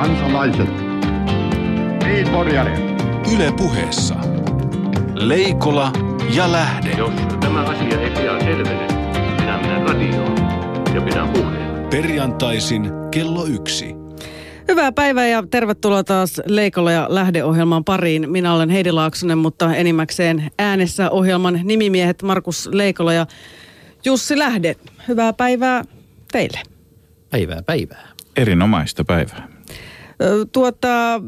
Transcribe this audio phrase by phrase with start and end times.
[0.00, 0.68] kansalaiset.
[2.04, 2.26] Niin,
[3.34, 4.14] Yle puheessa.
[5.14, 5.92] Leikola
[6.34, 6.90] ja Lähde.
[6.90, 8.86] Jos tämä asia ei pian selvene,
[9.40, 10.36] minä menen radioon
[10.94, 11.88] ja pidän puheen.
[11.90, 13.94] Perjantaisin kello yksi.
[14.68, 18.30] Hyvää päivää ja tervetuloa taas Leikolla ja Lähdeohjelman pariin.
[18.30, 23.26] Minä olen Heidi Laaksonen, mutta enimmäkseen äänessä ohjelman nimimiehet Markus Leikola ja
[24.04, 24.76] Jussi Lähde.
[25.08, 25.84] Hyvää päivää
[26.32, 26.58] teille.
[27.30, 28.08] Päivää, päivää.
[28.36, 29.49] Erinomaista päivää.
[30.52, 31.22] Tuota,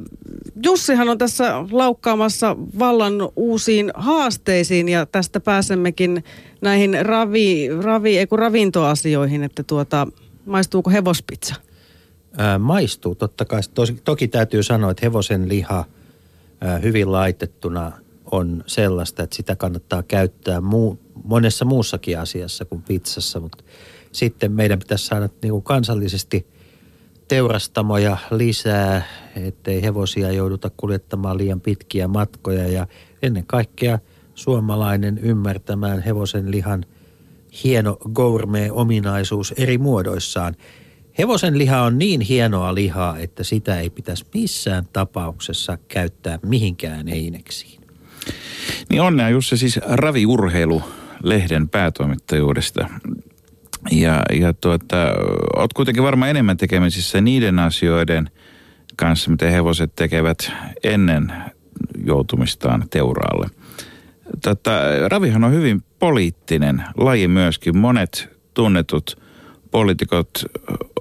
[0.65, 6.25] Jussihan on tässä laukkaamassa vallan uusiin haasteisiin ja tästä pääsemmekin
[6.61, 10.07] näihin ravi, ravi, ei ravintoasioihin, että tuota,
[10.47, 11.55] maistuuko hevospizza?
[12.37, 13.61] Ää, maistuu totta kai.
[13.75, 15.85] Tosi, toki täytyy sanoa, että hevosen liha
[16.61, 17.93] ää, hyvin laitettuna
[18.31, 23.65] on sellaista, että sitä kannattaa käyttää muu, monessa muussakin asiassa kuin pizzassa, mutta
[24.13, 26.47] sitten meidän pitäisi saada niin kuin kansallisesti
[27.33, 29.03] teurastamoja lisää,
[29.37, 32.87] ettei hevosia jouduta kuljettamaan liian pitkiä matkoja ja
[33.23, 33.99] ennen kaikkea
[34.35, 36.85] suomalainen ymmärtämään hevosen lihan
[37.65, 40.57] hieno gourmet-ominaisuus eri muodoissaan.
[41.19, 47.81] Hevosen liha on niin hienoa lihaa, että sitä ei pitäisi missään tapauksessa käyttää mihinkään eineksiin.
[48.91, 50.83] Niin onnea Jussi siis Raviurheilu
[51.23, 52.89] lehden päätoimittajuudesta.
[53.91, 54.97] Ja, ja tuota,
[55.57, 58.31] oot kuitenkin varmaan enemmän tekemisissä niiden asioiden
[58.97, 60.53] kanssa, mitä hevoset tekevät
[60.85, 61.33] ennen
[62.05, 63.49] joutumistaan teuraalle.
[64.43, 64.71] Tota,
[65.09, 67.79] ravihan on hyvin poliittinen laji myöskin.
[67.79, 69.22] Monet tunnetut
[69.73, 70.31] poliitikot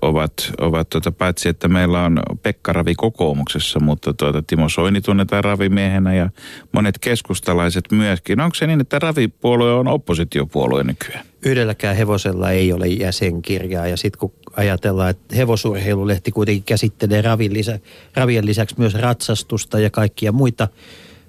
[0.02, 5.44] ovat, ovat tuota, paitsi että meillä on Pekka Ravi kokoomuksessa, mutta tuota, Timo Soini tunnetaan
[5.44, 6.30] ravimiehenä ja
[6.72, 8.42] monet keskustalaiset myöskin.
[8.42, 11.26] Onko se niin, että ravipuolue on oppositiopuolue nykyään?
[11.46, 17.80] Yhdelläkään hevosella ei ole jäsenkirjaa ja sitten kun ajatellaan, että hevosurheilulehti kuitenkin käsittelee ravin lisä,
[18.16, 20.68] ravien lisäksi myös ratsastusta ja kaikkia muita,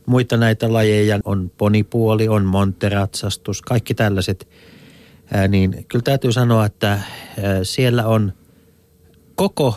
[0.06, 1.20] muita näitä lajeja.
[1.24, 4.48] On ponipuoli, on monteratsastus, kaikki tällaiset.
[5.48, 6.98] Niin kyllä täytyy sanoa, että
[7.62, 8.32] siellä on
[9.34, 9.74] koko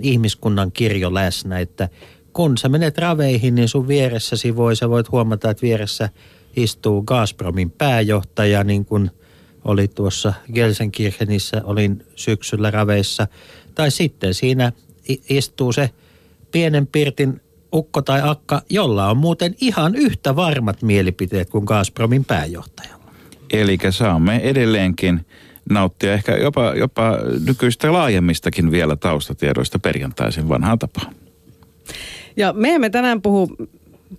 [0.00, 1.88] ihmiskunnan kirjo läsnä, että
[2.32, 6.08] kun sä menet raveihin, niin sun vieressäsi voi, sä voit huomata, että vieressä
[6.56, 9.10] istuu Gazpromin pääjohtaja, niin kuin
[9.64, 13.26] oli tuossa Gelsenkirchenissä, olin syksyllä raveissa.
[13.74, 14.72] Tai sitten siinä
[15.28, 15.90] istuu se
[16.52, 17.40] pienen pirtin
[17.74, 23.01] ukko tai akka, jolla on muuten ihan yhtä varmat mielipiteet kuin Gazpromin pääjohtajalla.
[23.52, 25.26] Eli saamme edelleenkin
[25.70, 31.14] nauttia ehkä jopa, jopa nykyistä laajemmistakin vielä taustatiedoista perjantaisin vanhaan tapaan.
[32.36, 33.56] Ja me emme tänään puhu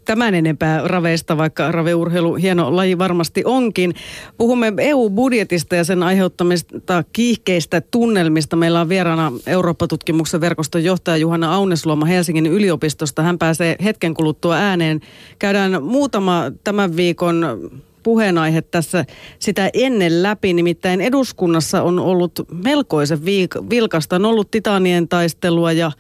[0.06, 3.94] tämän enempää raveista, vaikka raveurheilu hieno laji varmasti onkin.
[4.38, 8.56] Puhumme EU-budjetista ja sen aiheuttamista kiihkeistä tunnelmista.
[8.56, 13.24] Meillä on vieraana Eurooppa-tutkimuksen verkoston johtaja Juhana Aunesluoma Helsingin yliopistosta.
[13.24, 15.00] Hän pääsee hetken kuluttua ääneen.
[15.40, 17.70] Käydään muutama tämän viikon
[18.03, 19.06] puheenaihe tässä
[19.40, 20.53] sitä ennen läpi.
[20.53, 24.16] Nimittäin eduskunnassa on ollut melkoisen viik- vilkasta.
[24.16, 25.91] On ollut titanien taistelua ja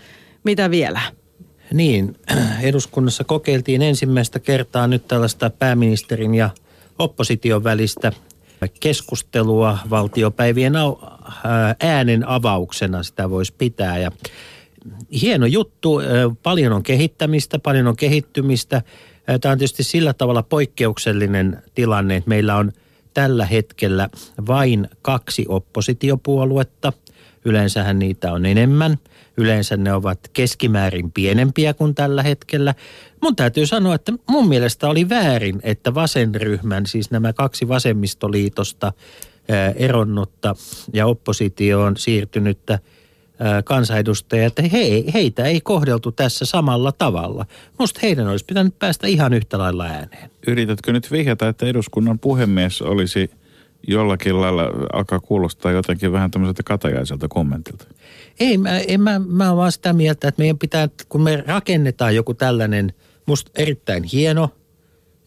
[0.43, 1.01] mitä vielä?
[1.73, 2.15] Niin,
[2.61, 6.49] eduskunnassa kokeiltiin ensimmäistä kertaa nyt tällaista pääministerin ja
[6.99, 8.11] opposition välistä
[8.79, 10.73] keskustelua valtiopäivien
[11.79, 13.97] äänen avauksena sitä voisi pitää.
[13.97, 14.11] Ja
[15.21, 16.01] hieno juttu,
[16.43, 18.81] paljon on kehittämistä, paljon on kehittymistä.
[19.41, 22.71] Tämä on tietysti sillä tavalla poikkeuksellinen tilanne, että meillä on
[23.13, 24.09] tällä hetkellä
[24.47, 26.93] vain kaksi oppositiopuoluetta.
[27.45, 28.97] Yleensähän niitä on enemmän.
[29.37, 32.75] Yleensä ne ovat keskimäärin pienempiä kuin tällä hetkellä.
[33.21, 38.93] Mun täytyy sanoa, että mun mielestä oli väärin, että vasenryhmän, siis nämä kaksi vasemmistoliitosta
[39.75, 40.55] eronnutta
[40.93, 42.79] ja oppositioon siirtynyttä
[43.43, 47.45] ää, kansanedustajaa, että he, heitä ei kohdeltu tässä samalla tavalla.
[47.79, 50.29] Musta heidän olisi pitänyt päästä ihan yhtä lailla ääneen.
[50.47, 53.31] Yritätkö nyt vihjata, että eduskunnan puhemies olisi
[53.87, 57.85] jollakin lailla alkaa kuulostaa jotenkin vähän tämmöiseltä katajaiselta kommentilta?
[58.39, 62.15] Ei, mä, en, mä, mä oon vaan sitä mieltä, että meidän pitää, kun me rakennetaan
[62.15, 62.93] joku tällainen
[63.25, 64.49] musta erittäin hieno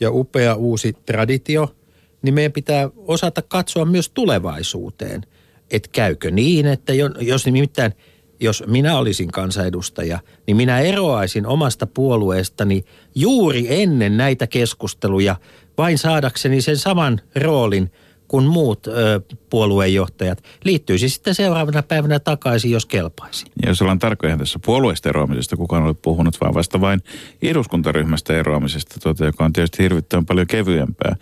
[0.00, 1.76] ja upea uusi traditio,
[2.22, 5.22] niin meidän pitää osata katsoa myös tulevaisuuteen.
[5.70, 7.92] Että käykö niin, että jo- jos nimittäin,
[8.40, 12.84] jos minä olisin kansanedustaja, niin minä eroaisin omasta puolueestani
[13.14, 15.36] juuri ennen näitä keskusteluja
[15.78, 17.90] vain saadakseni sen saman roolin
[18.28, 19.20] kuin muut ö,
[19.50, 20.42] puoluejohtajat.
[20.64, 23.46] Liittyisi sitten seuraavana päivänä takaisin, jos kelpaisi.
[23.62, 27.00] Ja jos ollaan tarkoja tässä puolueesta eroamisesta, kukaan ole puhunut, vaan vasta vain
[27.42, 31.16] eduskuntaryhmästä eroamisesta, tuota, joka on tietysti hirvittävän paljon kevyempää.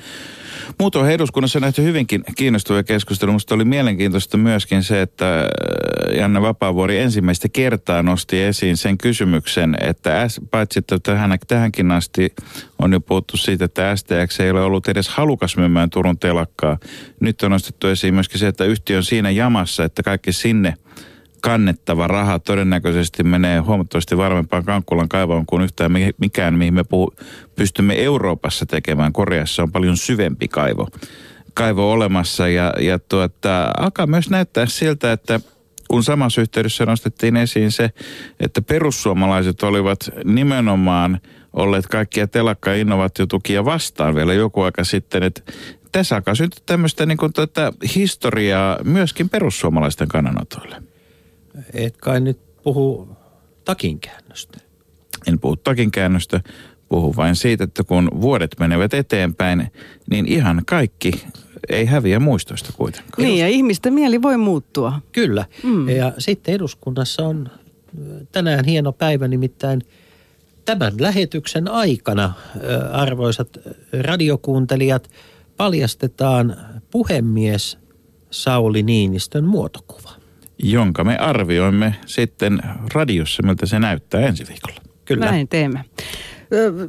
[0.81, 3.33] Muut on eduskunnassa nähty hyvinkin kiinnostavia keskustelua.
[3.33, 5.47] Minusta oli mielenkiintoista myöskin se, että äh,
[6.19, 12.35] Janne Vapaavuori ensimmäistä kertaa nosti esiin sen kysymyksen, että paitsi että tähän, tähänkin asti
[12.79, 16.79] on jo puhuttu siitä, että STX ei ole ollut edes halukas myymään Turun telakkaa.
[17.21, 20.75] Nyt on nostettu esiin myöskin se, että yhtiö on siinä jamassa, että kaikki sinne
[21.45, 27.15] kannettava raha todennäköisesti menee huomattavasti varmempaan Kankkulan kaivoon kuin yhtään mikään, mihin me puhu,
[27.57, 29.13] pystymme Euroopassa tekemään.
[29.13, 30.89] Koreassa on paljon syvempi kaivo,
[31.55, 35.41] kaivo olemassa ja, ja tuota, alkaa myös näyttää siltä, että
[35.89, 37.91] kun samassa yhteydessä nostettiin esiin se,
[38.41, 41.21] että perussuomalaiset olivat nimenomaan
[41.53, 45.43] olleet kaikkia telakka-innovaatiotukia vastaan vielä joku aika sitten, että
[45.93, 50.94] tässä alkaa syntyä tämmöistä niin kuin, tuota, historiaa myöskin perussuomalaisten kannanotoille
[51.73, 53.09] et kai nyt puhu
[53.65, 54.59] takinkäännöstä.
[55.27, 56.41] En puhu takinkäännöstä,
[56.89, 59.73] puhu vain siitä, että kun vuodet menevät eteenpäin,
[60.11, 61.13] niin ihan kaikki
[61.69, 63.29] ei häviä muistoista kuitenkaan.
[63.29, 65.01] Niin, ja ihmisten mieli voi muuttua.
[65.13, 65.45] Kyllä.
[65.63, 65.89] Mm.
[65.89, 67.51] Ja sitten eduskunnassa on
[68.33, 69.83] tänään hieno päivä, nimittäin
[70.65, 72.33] tämän lähetyksen aikana,
[72.93, 73.59] arvoisat
[74.01, 75.11] radiokuuntelijat,
[75.57, 76.57] paljastetaan
[76.91, 77.79] puhemies
[78.31, 80.24] Sauli Niinistön muotokuva
[80.59, 82.63] jonka me arvioimme sitten
[82.95, 84.81] radiossa, miltä se näyttää ensi viikolla.
[85.05, 85.27] Kyllä.
[85.27, 85.85] Näin teemme.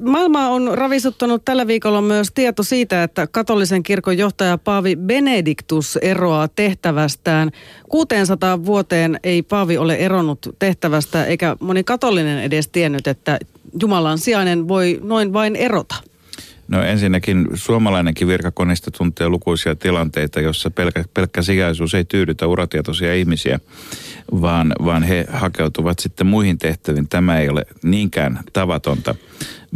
[0.01, 6.47] Maailma on ravisuttanut tällä viikolla myös tieto siitä, että katolisen kirkon johtaja Paavi Benediktus eroaa
[6.47, 7.51] tehtävästään.
[7.89, 13.39] 600 vuoteen ei Paavi ole eronnut tehtävästä, eikä moni katolinen edes tiennyt, että
[13.81, 15.95] Jumalan sijainen voi noin vain erota.
[16.67, 23.59] No ensinnäkin suomalainenkin virkakonista tuntee lukuisia tilanteita, jossa pelkkä, pelkkä sijaisuus ei tyydytä uratietoisia ihmisiä,
[24.41, 27.09] vaan, vaan he hakeutuvat sitten muihin tehtäviin.
[27.09, 29.15] Tämä ei ole niinkään tavatonta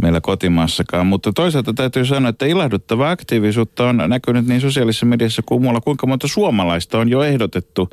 [0.01, 1.07] meillä kotimaassakaan.
[1.07, 5.81] Mutta toisaalta täytyy sanoa, että ilahduttava aktiivisuutta on näkynyt niin sosiaalisessa mediassa kuin muualla.
[5.81, 7.89] Kuinka monta suomalaista on jo ehdotettu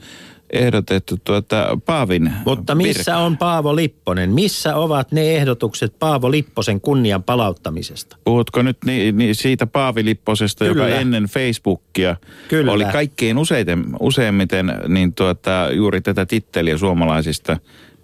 [0.52, 3.16] ehdotettu tuota Paavin Mutta missä virka.
[3.16, 4.30] on Paavo Lipponen?
[4.30, 8.16] Missä ovat ne ehdotukset Paavo Lipposen kunnian palauttamisesta?
[8.24, 10.88] Puhutko nyt ni, ni siitä Paavi Lipposesta, Kyllä.
[10.88, 12.16] joka ennen Facebookia
[12.48, 12.72] Kyllä.
[12.72, 17.56] oli kaikkein useiten, useimmiten niin tuota, juuri tätä titteliä suomalaisista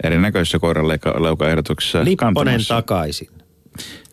[0.05, 2.75] erinäköisissä koiranleukaehdotuksissa Lipponen kantamassa.
[2.75, 3.29] takaisin.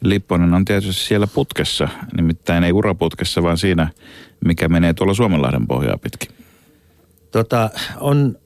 [0.03, 1.87] Lipponen on tietysti siellä putkessa,
[2.17, 3.89] nimittäin ei uraputkessa, vaan siinä,
[4.45, 6.29] mikä menee tuolla Suomenlahden pohjaa pitkin.
[7.31, 8.39] Tota, on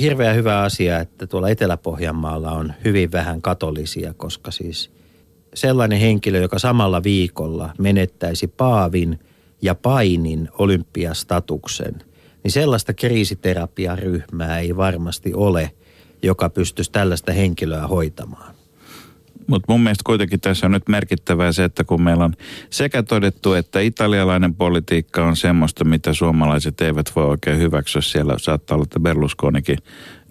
[0.00, 4.90] hirveän hyvä asia, että tuolla Etelä-Pohjanmaalla on hyvin vähän katolisia, koska siis
[5.54, 9.20] sellainen henkilö, joka samalla viikolla menettäisi Paavin
[9.62, 11.94] ja Painin olympiastatuksen,
[12.44, 15.70] niin sellaista kriisiterapiaryhmää ei varmasti ole,
[16.22, 18.54] joka pystyisi tällaista henkilöä hoitamaan.
[19.46, 22.34] Mutta mun mielestä kuitenkin tässä on nyt merkittävää se, että kun meillä on
[22.70, 28.02] sekä todettu, että italialainen politiikka on semmoista, mitä suomalaiset eivät voi oikein hyväksyä.
[28.02, 29.78] Siellä saattaa olla, että Berlusconikin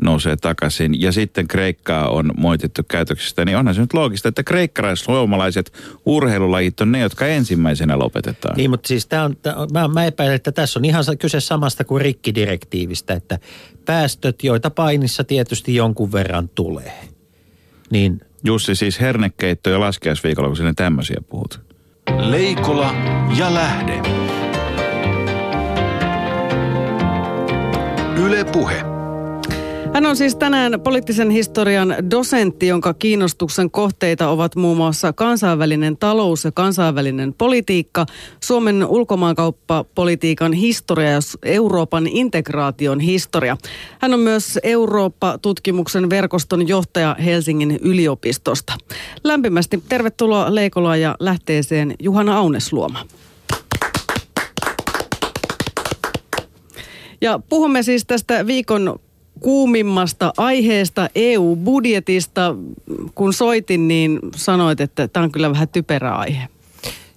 [0.02, 1.02] nousee takaisin.
[1.02, 5.74] Ja sitten Kreikkaa on moitettu käytöksestä, niin onhan se nyt loogista, että kreikkalais-suomalaiset
[6.06, 8.58] urheilulajit on ne, jotka ensimmäisenä lopetetaan.
[8.58, 11.40] Niin, mutta siis tää on, tää on, mä, mä epäilen, että tässä on ihan kyse
[11.40, 13.40] samasta kuin rikkidirektiivistä, että
[13.86, 16.94] päästöt, joita painissa tietysti jonkun verran tulee,
[17.92, 21.62] niin– Jussi siis hernekeitto ja laskiaisviikolla, kun sinne tämmöisiä puhut.
[22.18, 22.94] Leikola
[23.38, 24.02] ja lähde.
[28.18, 28.91] Yle Puhe.
[29.94, 36.44] Hän on siis tänään poliittisen historian dosentti, jonka kiinnostuksen kohteita ovat muun muassa kansainvälinen talous
[36.44, 38.06] ja kansainvälinen politiikka,
[38.44, 43.58] Suomen ulkomaankauppapolitiikan historia ja Euroopan integraation historia.
[44.00, 48.74] Hän on myös Eurooppa-tutkimuksen verkoston johtaja Helsingin yliopistosta.
[49.24, 53.06] Lämpimästi tervetuloa Leikola ja lähteeseen Juhana Aunesluoma.
[57.22, 59.00] Ja puhumme siis tästä viikon
[59.40, 62.56] kuumimmasta aiheesta, EU-budjetista.
[63.16, 66.48] Kun soitin, niin sanoit, että tämä on kyllä vähän typerä aihe.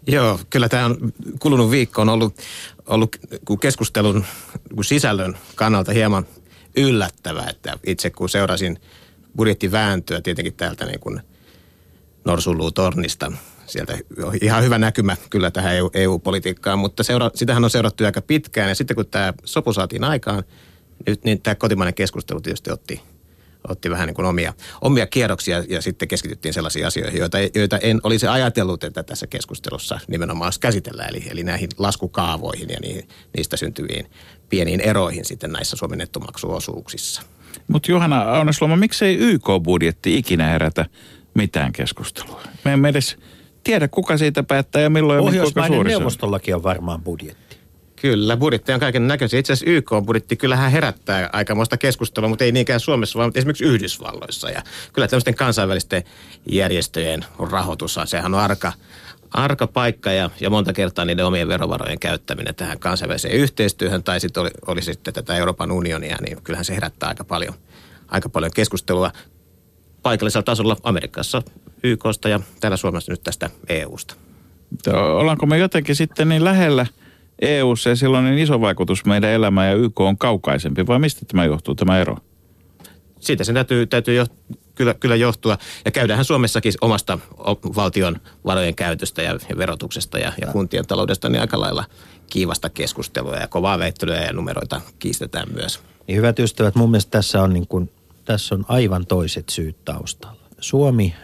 [0.06, 2.34] Joo, kyllä tämä on kulunut viikko on ollut,
[2.86, 3.16] ollut
[3.60, 4.24] keskustelun
[4.82, 6.26] sisällön kannalta hieman
[6.76, 8.78] yllättävä, että itse kun seurasin
[9.36, 11.20] budjettivääntöä tietenkin täältä niin kuin
[12.74, 13.32] tornista,
[13.66, 18.22] sieltä on ihan hyvä näkymä kyllä tähän EU, EU-politiikkaan, mutta seura, sitähän on seurattu aika
[18.22, 20.44] pitkään ja sitten kun tämä sopu saatiin aikaan,
[21.06, 23.00] nyt niin tämä kotimainen keskustelu tietysti otti,
[23.68, 28.00] otti vähän niin kuin omia, omia kierroksia ja sitten keskityttiin sellaisiin asioihin, joita, joita en
[28.02, 33.56] olisi ajatellut, että tässä keskustelussa nimenomaan käsitellään, eli, eli näihin laskukaavoihin ja niihin, niistä
[34.48, 37.22] pieniin eroihin sitten näissä Suomen nettomaksuosuuksissa.
[37.68, 40.86] Mutta Johanna Aunesloma, miksei YK-budjetti ikinä herätä
[41.34, 42.40] mitään keskustelua?
[42.64, 43.16] Me emme edes
[43.64, 45.86] tiedä, kuka siitä päättää ja milloin ja kuinka suuri se on.
[45.86, 47.43] neuvostollakin on varmaan budjetti.
[48.00, 49.40] Kyllä, budjetti on kaiken näköisiä.
[49.40, 53.64] Itse asiassa YK on budjetti kyllähän herättää aikamoista keskustelua, mutta ei niinkään Suomessa, vaan esimerkiksi
[53.64, 54.50] Yhdysvalloissa.
[54.50, 56.04] Ja kyllä tämmöisten kansainvälisten
[56.50, 58.72] järjestöjen rahoitus, sehän on arka,
[59.30, 64.40] arka paikka ja, ja monta kertaa niiden omien verovarojen käyttäminen tähän kansainväliseen yhteistyöhön tai sitten
[64.40, 67.54] oli, oli sitten tätä Euroopan unionia, niin kyllähän se herättää aika paljon,
[68.08, 69.12] aika paljon keskustelua
[70.02, 71.42] paikallisella tasolla Amerikassa,
[71.82, 74.14] YKsta ja täällä Suomessa nyt tästä EUsta.
[74.92, 76.86] Ollaanko me jotenkin sitten niin lähellä
[77.38, 81.44] eu ja silloin niin iso vaikutus meidän elämään ja YK on kaukaisempi vai mistä tämä
[81.44, 82.16] johtuu tämä ero?
[83.24, 84.26] siitä sen täytyy, täytyy jo,
[84.74, 85.58] kyllä, kyllä johtua.
[85.84, 87.18] Ja käydään Suomessakin omasta
[87.76, 91.84] valtion varojen käytöstä ja, verotuksesta ja, ja kuntien taloudesta niin aika lailla
[92.30, 95.80] kiivasta keskustelua ja kovaa veittelyä ja numeroita kiistetään myös.
[96.06, 97.90] Niin hyvät ystävät, mun mielestä tässä on, niin kuin,
[98.24, 100.40] tässä on aivan toiset syyt taustalla.
[100.60, 101.14] Suomi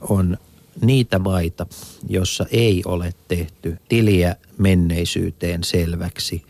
[0.00, 0.38] on
[0.80, 1.66] niitä maita,
[2.08, 6.42] jossa ei ole tehty tiliä menneisyyteen selväksi.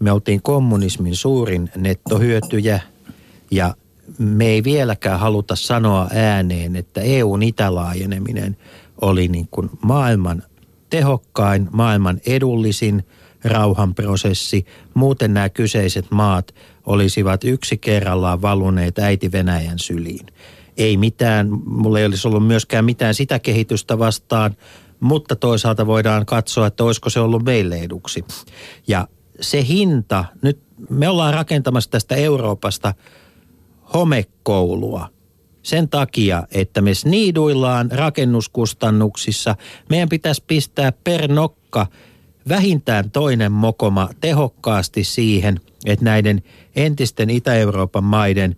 [0.00, 2.80] Me oltiin kommunismin suurin nettohyötyjä
[3.50, 3.74] ja
[4.18, 8.56] me ei vieläkään haluta sanoa ääneen, että EUn itälaajeneminen
[9.00, 10.42] oli niin kuin maailman
[10.90, 13.04] tehokkain, maailman edullisin
[13.44, 14.66] rauhanprosessi.
[14.94, 16.54] Muuten nämä kyseiset maat
[16.86, 20.26] olisivat yksi kerrallaan valuneet äiti Venäjän syliin.
[20.76, 24.56] Ei mitään, mulla ei olisi ollut myöskään mitään sitä kehitystä vastaan,
[25.00, 28.24] mutta toisaalta voidaan katsoa, että olisiko se ollut meille eduksi.
[28.88, 29.08] Ja
[29.40, 30.58] se hinta, nyt
[30.90, 32.94] me ollaan rakentamassa tästä Euroopasta
[33.94, 35.08] homekoulua
[35.62, 39.56] sen takia, että me sniiduillaan rakennuskustannuksissa.
[39.90, 41.86] Meidän pitäisi pistää per nokka
[42.48, 46.42] vähintään toinen mokoma tehokkaasti siihen, että näiden
[46.76, 48.56] entisten Itä-Euroopan maiden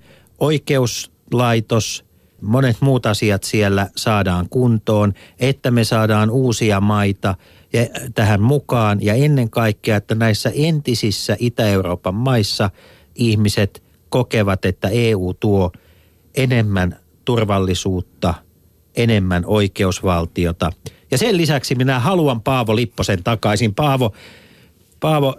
[1.34, 2.04] oikeuslaitos,
[2.40, 7.34] monet muut asiat siellä saadaan kuntoon, että me saadaan uusia maita
[8.14, 12.70] tähän mukaan ja ennen kaikkea, että näissä entisissä Itä-Euroopan maissa
[13.14, 15.72] ihmiset kokevat, että EU tuo
[16.36, 18.34] enemmän turvallisuutta,
[18.96, 20.72] enemmän oikeusvaltiota.
[21.10, 23.74] Ja sen lisäksi minä haluan Paavo Lipposen takaisin.
[23.74, 24.12] Paavo,
[25.00, 25.34] Paavo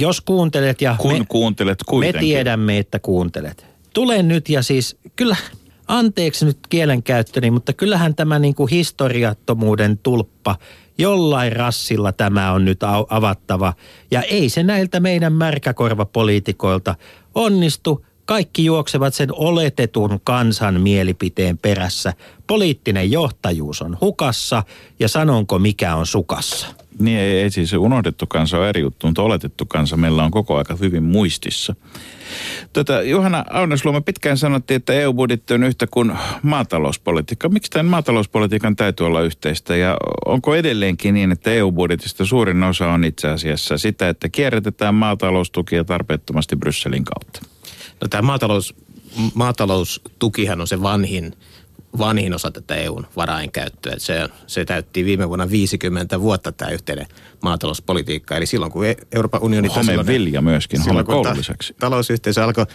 [0.00, 2.20] jos kuuntelet ja Kun me, kuuntelet me kuitenkin.
[2.20, 3.75] tiedämme, että kuuntelet.
[3.96, 5.36] Tule nyt ja siis kyllä,
[5.88, 10.56] anteeksi nyt kielenkäyttöni, mutta kyllähän tämä niin kuin historiattomuuden tulppa,
[10.98, 13.72] jollain rassilla tämä on nyt avattava.
[14.10, 16.94] Ja ei se näiltä meidän märkäkorvapoliitikoilta
[17.34, 18.06] onnistu.
[18.26, 22.12] Kaikki juoksevat sen oletetun kansan mielipiteen perässä.
[22.46, 24.62] Poliittinen johtajuus on hukassa
[25.00, 26.66] ja sanonko mikä on sukassa.
[26.98, 30.56] Niin ei, ei siis unohdettu kansa on eri juttu, mutta oletettu kansa meillä on koko
[30.56, 31.74] aika hyvin muistissa.
[32.72, 37.48] Tota, Juhana Aunesluoma pitkään sanottiin, että EU-budjetti on yhtä kuin maatalouspolitiikka.
[37.48, 43.04] Miksi tämän maatalouspolitiikan täytyy olla yhteistä ja onko edelleenkin niin, että EU-budjetista suurin osa on
[43.04, 47.55] itse asiassa sitä, että kierrätetään maataloustukia tarpeettomasti Brysselin kautta?
[48.00, 48.74] No tämä maatalous,
[49.34, 51.36] maataloustukihan on se vanhin,
[51.98, 53.94] vanhin osa tätä EUn varainkäyttöä.
[53.98, 57.06] Se, se täytti viime vuonna 50 vuotta tämä yhteinen
[57.42, 58.36] maatalouspolitiikka.
[58.36, 59.68] Eli silloin kun E- Euroopan unioni...
[59.68, 61.34] Homevilja myöskin, silloin, kun ta-
[61.80, 62.66] talousyhteisö alkoi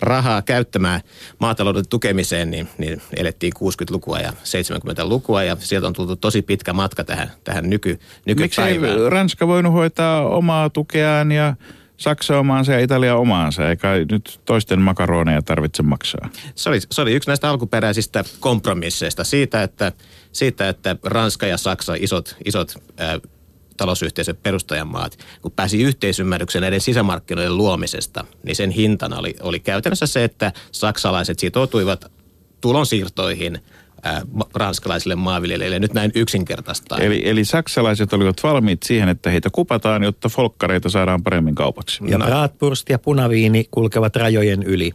[0.00, 1.00] rahaa käyttämään
[1.38, 7.04] maatalouden tukemiseen, niin, niin elettiin 60-lukua ja 70-lukua ja sieltä on tultu tosi pitkä matka
[7.04, 9.12] tähän, tähän nyky, Miksi ei nykypäivään.
[9.12, 11.54] Ranska voinut hoitaa omaa tukeaan ja
[12.00, 16.30] Saksa omaansa ja Italia omaansa, eikä nyt toisten makaroneja tarvitse maksaa.
[16.54, 19.92] Se oli, se oli yksi näistä alkuperäisistä kompromisseista siitä, että,
[20.32, 23.18] siitä, että Ranska ja Saksa, isot, isot ää,
[23.76, 30.24] talousyhteisön perustajamaat, kun pääsi yhteisymmärryksen näiden sisämarkkinoiden luomisesta, niin sen hintana oli, oli käytännössä se,
[30.24, 32.12] että saksalaiset sitoutuivat
[32.60, 33.58] tulonsiirtoihin
[34.02, 34.22] ää,
[34.54, 37.02] ranskalaisille maanviljelijöille nyt näin yksinkertaistaan.
[37.02, 42.04] Eli, eli saksalaiset olivat valmiit siihen, että heitä kupataan, jotta folkkareita saadaan paremmin kaupaksi.
[42.08, 42.24] Ja No.
[42.26, 44.92] bratwurst ja punaviini kulkevat rajojen yli.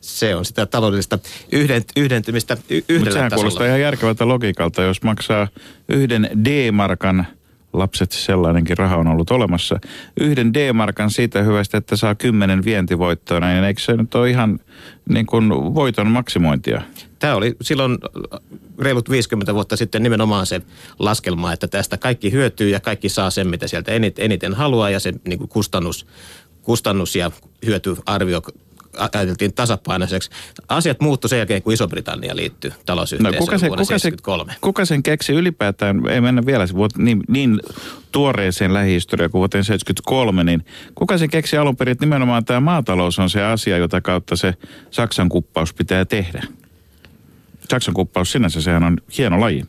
[0.00, 1.18] Se on sitä taloudellista
[1.52, 3.42] yhdent, yhdentymistä y- Mutta yhdellä sehän tasolla.
[3.42, 5.48] kuulostaa ihan järkevältä logiikalta, jos maksaa
[5.88, 7.26] yhden D-markan,
[7.72, 9.80] lapset sellainenkin raha on ollut olemassa,
[10.20, 14.58] yhden D-markan siitä hyvästä, että saa kymmenen vientivoittoa, niin eikö se nyt ole ihan
[15.08, 16.82] niin kuin voiton maksimointia?
[17.18, 17.98] Tämä oli silloin
[18.78, 20.62] reilut 50 vuotta sitten nimenomaan se
[20.98, 24.90] laskelma, että tästä kaikki hyötyy ja kaikki saa sen, mitä sieltä eniten, eniten haluaa.
[24.90, 26.06] Ja se niin kuin kustannus,
[26.62, 27.30] kustannus ja
[27.66, 28.42] hyötyarvio
[28.98, 30.30] ajateltiin tasapainoiseksi.
[30.68, 34.54] Asiat muuttu sen jälkeen, kun Iso-Britannia liittyi No talousyhteisöön kuka, se, vuonna kuka, se, 1973.
[34.60, 37.60] kuka sen keksi ylipäätään, ei mennä vielä se vuot- niin, niin
[38.12, 43.18] tuoreeseen lähihistoriaan kuin vuoteen 73, niin kuka se keksi alun perin, että nimenomaan tämä maatalous
[43.18, 44.54] on se asia, jota kautta se
[44.90, 46.42] Saksan kuppaus pitää tehdä?
[47.70, 49.64] Saksan kuppaus sinänsä, sehän on hieno laji.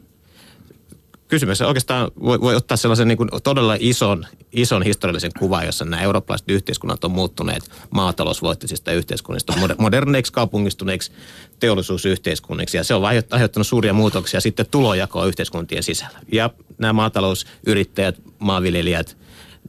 [1.34, 6.02] Kysymys oikeastaan voi, voi ottaa sellaisen niin kuin todella ison, ison historiallisen kuvan, jossa nämä
[6.02, 11.12] eurooppalaiset yhteiskunnat on muuttuneet maatalousvoittisista yhteiskunnista moder- moderneiksi, kaupungistuneiksi
[11.60, 12.78] teollisuusyhteiskunniksi.
[12.78, 16.20] Ja se on aiheuttanut suuria muutoksia sitten tulojakoa yhteiskuntien sisällä.
[16.32, 19.18] Ja nämä maatalousyrittäjät, maanviljelijät,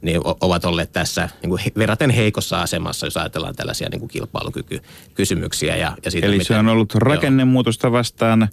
[0.05, 5.75] niin ovat olleet tässä niin kuin verraten heikossa asemassa, jos ajatellaan tällaisia niin kuin kilpailukykykysymyksiä.
[5.75, 8.47] Ja, ja siitä, Eli miten, se on ollut rakennemuutosta vastaan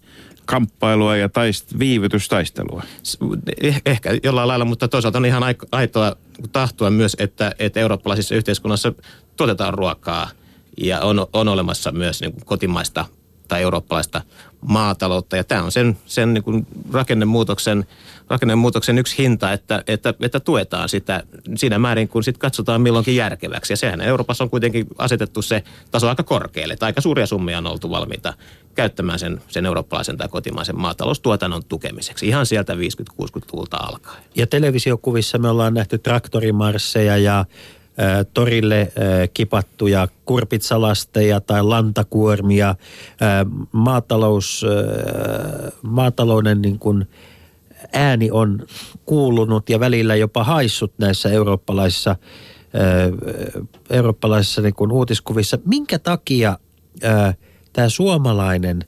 [0.45, 2.83] kamppailua ja taist, viivytystaistelua.
[3.63, 5.43] Eh, ehkä jollain lailla, mutta toisaalta on ihan
[5.73, 6.17] aitoa
[6.53, 8.93] tahtoa myös, että, että eurooppalaisissa yhteiskunnassa
[9.37, 10.31] tuotetaan ruokaa
[10.79, 13.05] ja on, on olemassa myös niin kuin kotimaista
[13.49, 14.23] tai eurooppalaista
[14.61, 15.37] maataloutta.
[15.37, 17.87] Ja tämä on sen, sen niin kuin rakennemuutoksen,
[18.33, 21.23] rakennemuutoksen yksi hinta, että, että, että tuetaan sitä
[21.57, 23.73] siinä määrin, kun sitten katsotaan milloinkin järkeväksi.
[23.73, 27.67] Ja sehän Euroopassa on kuitenkin asetettu se taso aika korkealle, että aika suuria summia on
[27.67, 28.35] oltu valmiita
[28.75, 32.29] käyttämään sen, sen eurooppalaisen tai kotimaisen maataloustuotannon tukemiseksi.
[32.29, 34.23] Ihan sieltä 50-60-luvulta alkaen.
[34.35, 37.45] Ja televisiokuvissa me ollaan nähty traktorimarsseja ja
[38.35, 38.93] torille
[39.35, 42.75] kipattuja kurpitsalasteja tai lantakuormia,
[43.73, 44.67] maatalous,
[45.83, 47.07] maatalouden niin kuin
[47.93, 48.67] ääni on
[49.07, 52.17] kuulunut ja välillä jopa haissut näissä eurooppalaisissa,
[53.91, 55.59] eurooppalaisissa niin kuin uutiskuvissa.
[55.65, 56.59] Minkä takia
[57.73, 58.85] tämä suomalainen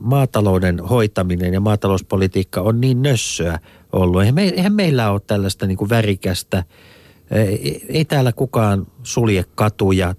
[0.00, 3.58] maatalouden hoitaminen ja maatalouspolitiikka on niin nössöä
[3.92, 4.20] ollut?
[4.20, 6.64] Eihän, me, eihän meillä ole tällaista niin kuin värikästä
[7.30, 10.14] ei, ei täällä kukaan sulje katuja.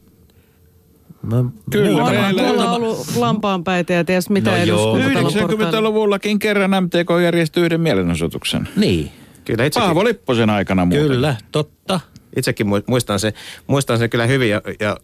[1.24, 2.44] Mä, Kyllä, on, meillä...
[2.44, 8.70] Tuolla on ollut lampaanpäitä ja ties mitä no 90-luvullakin kerran MTK järjesti yhden mielenosoituksen.
[8.76, 9.12] Niin.
[9.46, 9.86] Kyllä itsekin.
[9.86, 11.08] Paavo Lipposen aikana muuten.
[11.08, 12.00] Kyllä, totta.
[12.36, 13.34] Itsekin muistan se,
[13.68, 14.98] muistan se kyllä hyvin ja, ja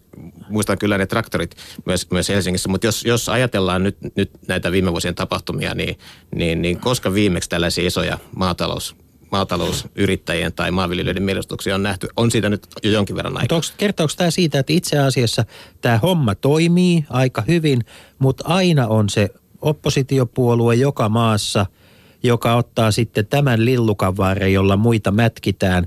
[0.48, 1.56] muistan kyllä ne traktorit
[1.86, 2.68] myös, myös Helsingissä.
[2.68, 5.98] Mutta jos, jos ajatellaan nyt, nyt näitä viime vuosien tapahtumia, niin,
[6.34, 8.96] niin, niin koska viimeksi tällaisia isoja maatalous
[9.30, 12.08] maatalousyrittäjien tai maanviljelijöiden mielestuksia on nähty.
[12.16, 13.60] On siitä nyt jo jonkin verran aikaa.
[13.76, 15.44] Kertooko tämä siitä, että itse asiassa
[15.80, 17.84] tämä homma toimii aika hyvin,
[18.18, 19.28] mutta aina on se
[19.60, 21.66] oppositiopuolue joka maassa,
[22.22, 24.16] joka ottaa sitten tämän lillukan
[24.52, 25.86] jolla muita mätkitään.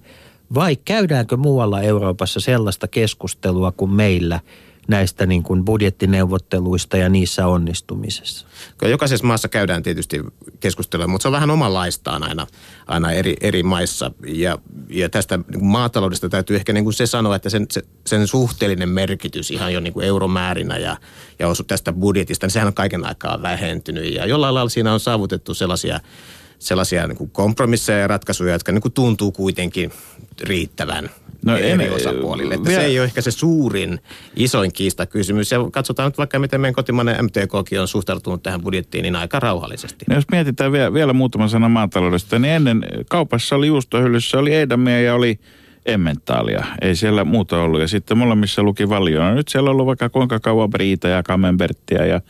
[0.53, 4.39] Vai käydäänkö muualla Euroopassa sellaista keskustelua kuin meillä–
[4.87, 8.47] näistä niin kuin budjettineuvotteluista ja niissä onnistumisessa?
[8.81, 10.21] Jokaisessa maassa käydään tietysti
[10.59, 12.47] keskustelua, mutta se on vähän omanlaistaan aina,
[12.87, 14.11] aina eri, eri maissa.
[14.27, 14.57] Ja,
[14.89, 17.67] ja tästä niin maataloudesta täytyy ehkä niin kuin se sanoa, että sen,
[18.07, 20.97] sen suhteellinen merkitys ihan jo niin kuin euromäärinä ja,
[21.39, 24.13] ja osu tästä budjetista, niin sehän on kaiken aikaa vähentynyt.
[24.13, 25.99] Ja jollain lailla siinä on saavutettu sellaisia
[26.61, 29.91] sellaisia niin kuin kompromisseja ja ratkaisuja, jotka niin kuin tuntuu kuitenkin
[30.41, 31.09] riittävän
[31.45, 32.53] no eri en, osapuolille.
[32.53, 32.81] Että vielä...
[32.81, 33.99] Se ei ole ehkä se suurin,
[34.35, 35.51] isoin kiista kysymys.
[35.51, 40.05] Ja katsotaan nyt vaikka, miten meidän kotimainen MTKkin on suhtautunut tähän budjettiin niin aika rauhallisesti.
[40.09, 45.01] No jos mietitään vielä, vielä muutama sana maataloudesta, niin ennen kaupassa oli juustohyllyssä, oli eidamia
[45.01, 45.39] ja oli
[45.85, 46.65] emmentaalia.
[46.81, 47.81] Ei siellä muuta ollut.
[47.81, 49.29] Ja sitten molemmissa luki valiona.
[49.29, 52.21] No nyt siellä on ollut vaikka kuinka kauan Briita ja Kamenberttiä ja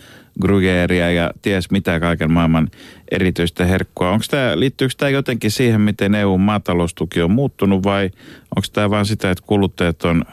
[0.41, 2.67] Grugeria ja ties mitä kaiken maailman
[3.11, 4.09] erityistä herkkua.
[4.09, 8.09] Onko tämä, liittyykö tämä jotenkin siihen, miten EU-maataloustuki on muuttunut vai
[8.55, 10.25] onko tämä vain sitä, että kuluttajat on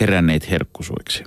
[0.00, 1.24] heränneet herkkusuiksi?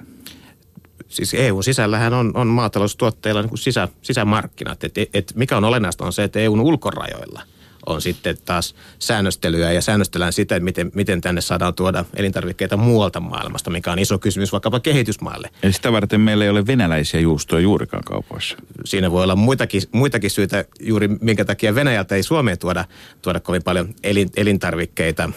[1.08, 4.84] Siis EUn sisällähän on, on maataloustuotteilla niin sisä, sisämarkkinat.
[4.84, 7.42] Et, et mikä on olennaista on se, että EUn ulkorajoilla–
[7.86, 13.20] on sitten taas säännöstelyä ja säännöstellään sitä, että miten, miten tänne saadaan tuoda elintarvikkeita muualta
[13.20, 15.50] maailmasta, mikä on iso kysymys vaikkapa kehitysmaille.
[15.64, 18.58] Eli sitä varten meillä ei ole venäläisiä juustoja juurikaan kaupoissa.
[18.86, 22.86] Siinä voi olla muitakin, muitakin syitä juuri, minkä takia Venäjältä ei Suomeen tuoda,
[23.22, 25.32] tuoda kovin paljon elin, elintarvikkeita.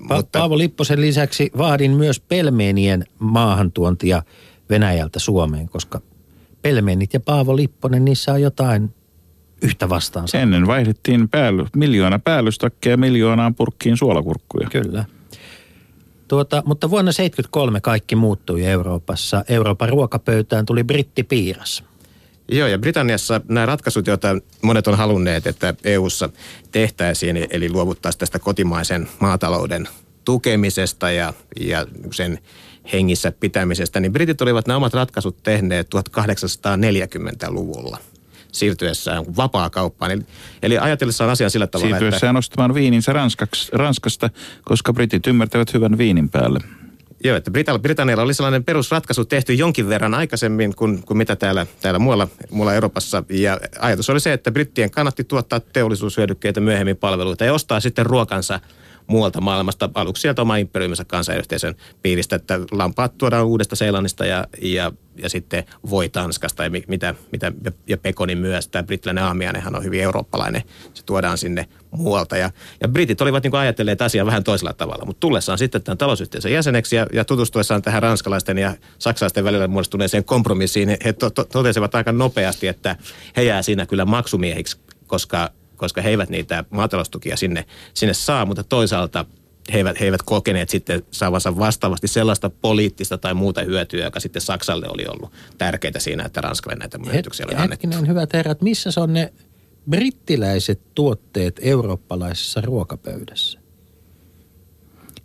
[0.00, 0.38] Pa- mutta...
[0.38, 4.22] Paavo Lipposen lisäksi vaadin myös pelmeenien maahantuontia
[4.70, 6.00] Venäjältä Suomeen, koska
[6.62, 8.94] pelmeenit ja Paavo Lipponen, niissä on jotain
[9.62, 10.28] yhtä vastaan.
[10.34, 14.68] Ennen vaihdettiin päälly, miljoona päällystakkeja miljoonaan purkkiin suolakurkkuja.
[14.70, 15.04] Kyllä.
[16.28, 19.44] Tuota, mutta vuonna 1973 kaikki muuttui Euroopassa.
[19.48, 21.84] Euroopan ruokapöytään tuli brittipiiras.
[22.48, 24.28] Joo, ja Britanniassa nämä ratkaisut, joita
[24.62, 26.28] monet on halunneet, että EU:ssa
[26.72, 29.88] tehtäisiin, eli luovuttaisiin tästä kotimaisen maatalouden
[30.24, 32.38] tukemisesta ja, ja sen
[32.92, 37.98] hengissä pitämisestä, niin britit olivat nämä omat ratkaisut tehneet 1840-luvulla
[38.52, 40.10] siirtyessään vapaa-kauppaan.
[40.10, 40.22] Eli,
[40.62, 42.38] eli ajatellessaan asian sillä tavalla, Siirtyessään että...
[42.38, 44.30] ostamaan viininsä Ranskaks, Ranskasta,
[44.64, 46.60] koska britit ymmärtävät hyvän viinin päälle.
[47.24, 47.50] Joo, että
[47.82, 52.74] Britannialla oli sellainen perusratkaisu tehty jonkin verran aikaisemmin kuin, kuin mitä täällä, täällä muualla, muualla
[52.74, 53.22] Euroopassa.
[53.30, 58.60] Ja ajatus oli se, että brittien kannatti tuottaa teollisuushyödykkeitä myöhemmin palveluita ja ostaa sitten ruokansa
[59.10, 64.92] muualta maailmasta, aluksi sieltä oma imperiuminsa kansanyhteisön piiristä, että lampaat tuodaan uudesta Seelannista ja, ja,
[65.16, 67.52] ja sitten voi Tanskasta ja, mitä, mitä,
[67.88, 68.68] ja pekoni myös.
[68.68, 70.62] Tämä brittiläinen aamiainenhan on hyvin eurooppalainen,
[70.94, 72.36] se tuodaan sinne muualta.
[72.36, 76.52] Ja, ja britit olivat niin ajatelleet asiaa vähän toisella tavalla, mutta tullessaan sitten tämän talousyhteisön
[76.52, 81.94] jäseneksi ja, ja tutustuessaan tähän ranskalaisten ja saksalaisten välillä muodostuneeseen kompromissiin, he to, to, totesivat
[81.94, 82.96] aika nopeasti, että
[83.36, 87.64] he jää siinä kyllä maksumiehiksi, koska, koska he eivät niitä maataloustukia sinne,
[87.94, 89.24] sinne saa, mutta toisaalta
[89.72, 94.42] he eivät, he eivät kokeneet sitten saavansa vastaavasti sellaista poliittista tai muuta hyötyä, joka sitten
[94.42, 97.72] Saksalle oli ollut tärkeää siinä, että Ranskalle näitä myönnytyksiä oli annettu.
[97.72, 99.32] Hetkinen, hyvät herrat, missä se on ne
[99.90, 103.59] brittiläiset tuotteet eurooppalaisessa ruokapöydässä?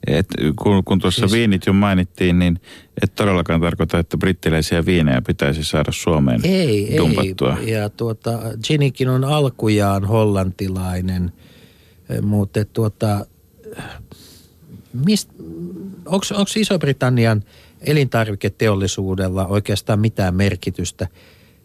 [0.08, 2.60] Et kun, kun tuossa Siis- viinit jo mainittiin, niin
[3.02, 7.58] et todellakaan tarkoita, että brittiläisiä viinejä pitäisi saada Suomeen Ei, dumpattua.
[7.58, 7.70] ei.
[7.72, 11.32] Ja tuota, Ginikin on alkujaan hollantilainen,
[12.10, 13.26] eh, mutta tuota,
[16.06, 17.44] onko Iso-Britannian
[17.82, 21.08] elintarviketeollisuudella oikeastaan mitään merkitystä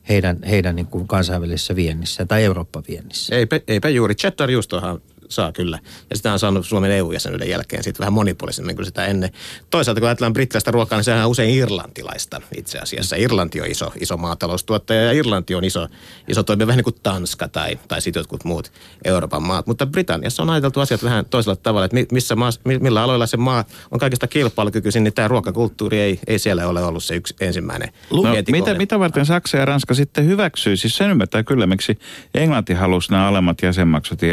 [0.09, 3.37] heidän, heidän niin kuin kansainvälisessä viennissä tai Eurooppa-viennissä?
[3.37, 4.15] Eipä, eipä juuri.
[4.15, 5.79] Cheddar juustohan saa kyllä.
[6.11, 9.31] Ja sitä on saanut Suomen EU-jäsenyyden jälkeen sitten vähän monipuolisemmin kuin sitä ennen.
[9.71, 13.17] Toisaalta kun ajatellaan brittiläistä ruokaa, niin sehän on usein irlantilaista itse asiassa.
[13.17, 15.89] Irlanti on iso, iso maataloustuottaja ja Irlanti on iso,
[16.29, 18.73] iso toimija vähän niin kuin Tanska tai, tai sitten jotkut muut
[19.05, 19.67] Euroopan maat.
[19.67, 23.27] Mutta Britanniassa on ajateltu asiat vähän toisella tavalla, että mi- missä maa, mi- millä aloilla
[23.27, 27.35] se maa on kaikista kilpailukykyisin, niin tämä ruokakulttuuri ei, ei siellä ole ollut se yksi
[27.41, 30.77] ensimmäinen No, mitä, mitä varten Saksa ja Ranska sitten hyväksyy?
[30.77, 31.99] Siis sen ymmärtää kyllä, miksi
[32.35, 34.29] Englanti halusi nämä alemmat jäsenmaksut ja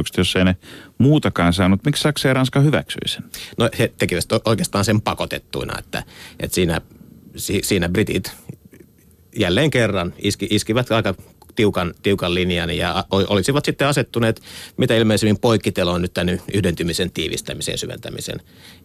[0.00, 0.56] jäsenmaksupalautukset, jos ei ne
[0.98, 1.84] muutakaan saanut.
[1.84, 3.24] Miksi Saksa ja Ranska hyväksyi sen?
[3.58, 6.02] No he tekivät oikeastaan sen pakotettuina, että,
[6.40, 6.80] että siinä,
[7.36, 8.32] si, siinä britit
[9.36, 11.14] jälleen kerran iski, iskivät aika
[11.60, 14.40] tiukan, tiukan linjan ja olisivat sitten asettuneet
[14.76, 18.40] mitä ilmeisemmin poikkiteloon nyt tämän yhdentymisen tiivistämisen syventämisen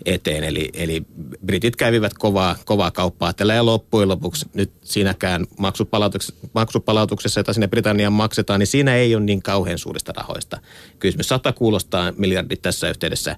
[0.05, 0.43] eteen.
[0.43, 1.05] Eli, eli
[1.45, 7.67] britit kävivät kovaa, kovaa kauppaa tällä ja loppujen lopuksi nyt siinäkään maksupalautuksessa, maksupalautuksessa, jota sinne
[7.67, 10.59] Britanniaan maksetaan, niin siinä ei ole niin kauhean suurista rahoista.
[10.99, 13.35] Kysymys saattaa kuulostaa miljardit tässä yhteydessä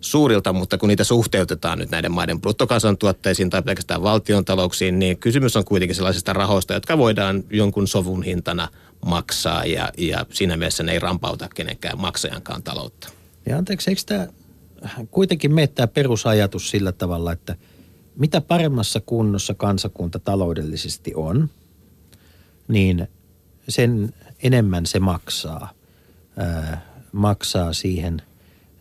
[0.00, 5.64] suurilta, mutta kun niitä suhteutetaan nyt näiden maiden bruttokansantuotteisiin tai pelkästään valtiontalouksiin, niin kysymys on
[5.64, 8.68] kuitenkin sellaisista rahoista, jotka voidaan jonkun sovun hintana
[9.06, 13.08] maksaa ja, ja siinä mielessä ne ei rampauta kenenkään maksajankaan taloutta.
[13.46, 14.26] Ja anteeksi, eikö tämä
[15.10, 17.56] kuitenkin mene tämä perusajatus sillä tavalla, että
[18.16, 21.50] mitä paremmassa kunnossa kansakunta taloudellisesti on,
[22.68, 23.08] niin
[23.68, 25.70] sen enemmän se maksaa.
[26.36, 28.22] Ää, maksaa siihen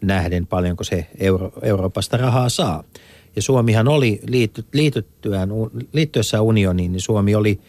[0.02, 2.84] nähden paljonko se Euro- Euroopasta rahaa saa.
[3.36, 4.22] Ja Suomihan oli
[4.74, 5.50] liityttyään,
[5.94, 7.60] liittyessään unioniin, niin Suomi oli,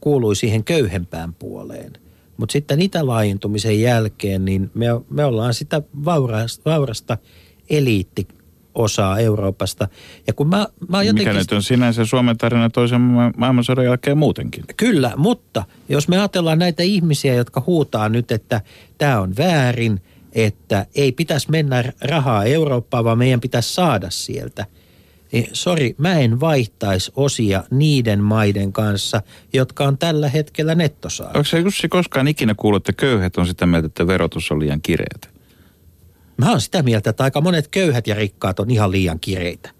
[0.00, 1.92] kuului siihen köyhempään puoleen.
[2.36, 7.18] Mutta sitten itälaajentumisen jälkeen, niin me, me ollaan sitä vaurasta, vaurasta
[7.70, 9.88] eliittiosaa Euroopasta.
[10.26, 11.28] Ja kun mä, mä jotenkin...
[11.28, 14.64] Mikä nyt on sinänsä Suomen tarina toisen ma- maailmansodan jälkeen muutenkin.
[14.76, 18.60] Kyllä, mutta jos me ajatellaan näitä ihmisiä, jotka huutaa nyt, että
[18.98, 24.66] tämä on väärin, että ei pitäisi mennä rahaa Eurooppaan, vaan meidän pitäisi saada sieltä.
[25.32, 31.38] Niin sori, mä en vaihtaisi osia niiden maiden kanssa, jotka on tällä hetkellä nettosaajia.
[31.38, 34.82] Onko se Jussi koskaan ikinä kuullut, että köyhät on sitä mieltä, että verotus on liian
[34.82, 35.28] kireätä?
[36.36, 39.70] Mä oon sitä mieltä, että aika monet köyhät ja rikkaat on ihan liian kireitä.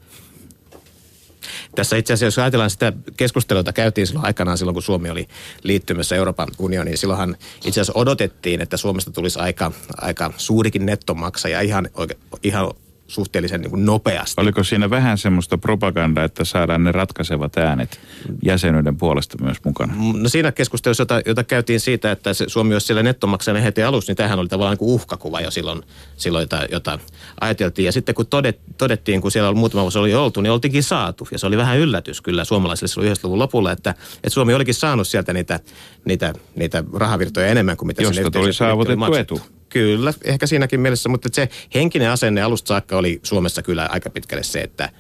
[1.75, 5.29] Tässä itse asiassa, jos ajatellaan sitä keskustelua, jota käytiin silloin aikanaan, silloin kun Suomi oli
[5.63, 11.89] liittymässä Euroopan unioniin, silloinhan itse asiassa odotettiin, että Suomesta tulisi aika, aika suurikin nettomaksaja ihan,
[11.95, 12.71] oike, ihan
[13.11, 14.41] suhteellisen niin kuin nopeasti.
[14.41, 18.01] Oliko siinä vähän semmoista propagandaa, että saadaan ne ratkaisevat äänet
[18.45, 19.95] jäsenyyden puolesta myös mukana?
[20.15, 24.11] No siinä keskustelussa, jota, jota käytiin siitä, että se Suomi olisi siellä nettomaksajana heti alussa,
[24.11, 25.83] niin tämähän oli tavallaan niin kuin uhkakuva jo silloin,
[26.17, 26.99] silloin jota, jota
[27.41, 27.87] ajateltiin.
[27.87, 31.29] Ja sitten kun todet, todettiin, kun siellä oli muutama vuosi oli oltu, niin oltiinkin saatu.
[31.33, 35.09] Ja se oli vähän yllätys kyllä suomalaisille silloin 90-luvun lopulla, että, että Suomi olikin saanut
[35.09, 35.61] sieltä niitä,
[36.05, 39.41] niitä, niitä rahavirtoja enemmän kuin mitä Josta sinne tuli saavutettu maksettu.
[39.71, 44.43] Kyllä, ehkä siinäkin mielessä, mutta se henkinen asenne alusta saakka oli Suomessa kyllä aika pitkälle
[44.43, 44.91] se, että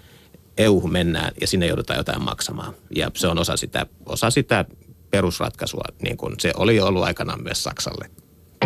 [0.59, 2.75] eu mennään ja sinne joudutaan jotain maksamaan.
[2.97, 4.65] Ja se on osa sitä, osa sitä
[5.11, 8.11] perusratkaisua, niin kuin se oli ollut aikanaan myös Saksalle.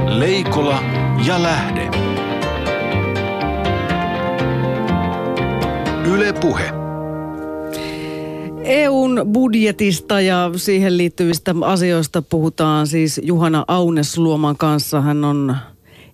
[0.07, 0.83] Leikola
[1.27, 1.91] ja lähde.
[6.11, 6.71] Yle Puhe.
[8.65, 15.01] EUn budjetista ja siihen liittyvistä asioista puhutaan siis Juhana Aunesluoman kanssa.
[15.01, 15.57] Hän on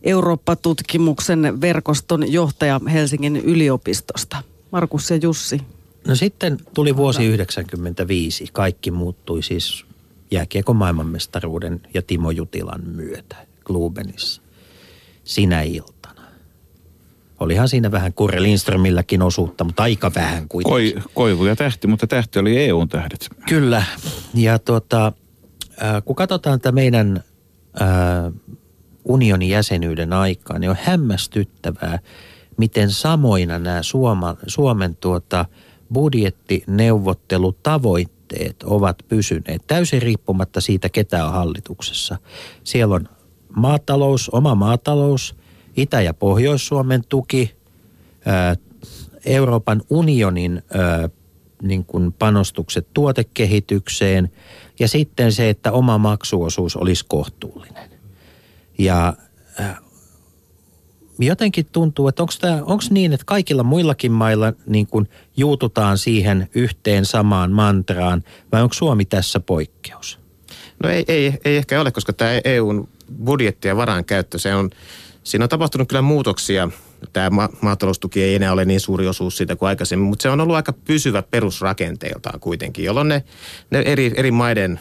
[0.02, 4.42] Eurooppa-tutkimuksen verkoston johtaja Helsingin yliopistosta.
[4.70, 5.60] Markus ja Jussi.
[6.06, 8.46] No sitten tuli vuosi 1995.
[8.52, 9.84] Kaikki muuttui siis
[10.30, 14.42] jääkiekon maailmanmestaruuden ja Timo Jutilan myötä Klubenissa.
[15.24, 16.20] Sinä iltana
[17.40, 20.94] Olihan siinä vähän Kurre Lindströmilläkin osuutta, mutta aika vähän kuitenkin.
[20.94, 23.28] Koi, koivu ja tähti, mutta tähti oli EUn tähdet.
[23.48, 23.82] Kyllä.
[24.34, 25.12] Ja tuota,
[25.82, 27.24] äh, kun katsotaan tätä meidän
[27.80, 28.32] äh,
[29.04, 31.98] unionin jäsenyyden aikaa, niin on hämmästyttävää,
[32.56, 35.44] miten samoina nämä Suoma, Suomen tuota,
[35.92, 42.18] budjettineuvottelutavoitteet ovat pysyneet täysin riippumatta siitä, ketä on hallituksessa.
[42.64, 43.08] Siellä on
[43.56, 45.36] maatalous, oma maatalous,
[45.76, 47.54] Itä- ja Pohjois-Suomen tuki,
[49.24, 50.62] Euroopan unionin
[51.62, 54.32] niin kuin panostukset tuotekehitykseen
[54.78, 57.89] ja sitten se, että oma maksuosuus olisi kohtuullinen.
[58.80, 59.14] Ja
[59.60, 59.80] äh,
[61.18, 62.22] jotenkin tuntuu, että
[62.62, 68.72] onko niin, että kaikilla muillakin mailla niin kuin juututaan siihen yhteen samaan mantraan vai onko
[68.72, 70.18] Suomi tässä poikkeus?
[70.82, 72.88] No ei, ei, ei ehkä ole, koska tämä EUn
[73.24, 74.70] budjetti ja varainkäyttö, se on,
[75.22, 76.68] siinä on tapahtunut kyllä muutoksia.
[77.12, 80.40] Tämä ma- maataloustuki ei enää ole niin suuri osuus siitä kuin aikaisemmin, mutta se on
[80.40, 83.24] ollut aika pysyvä perusrakenteeltaan kuitenkin, jolloin ne,
[83.70, 84.80] ne eri, eri maiden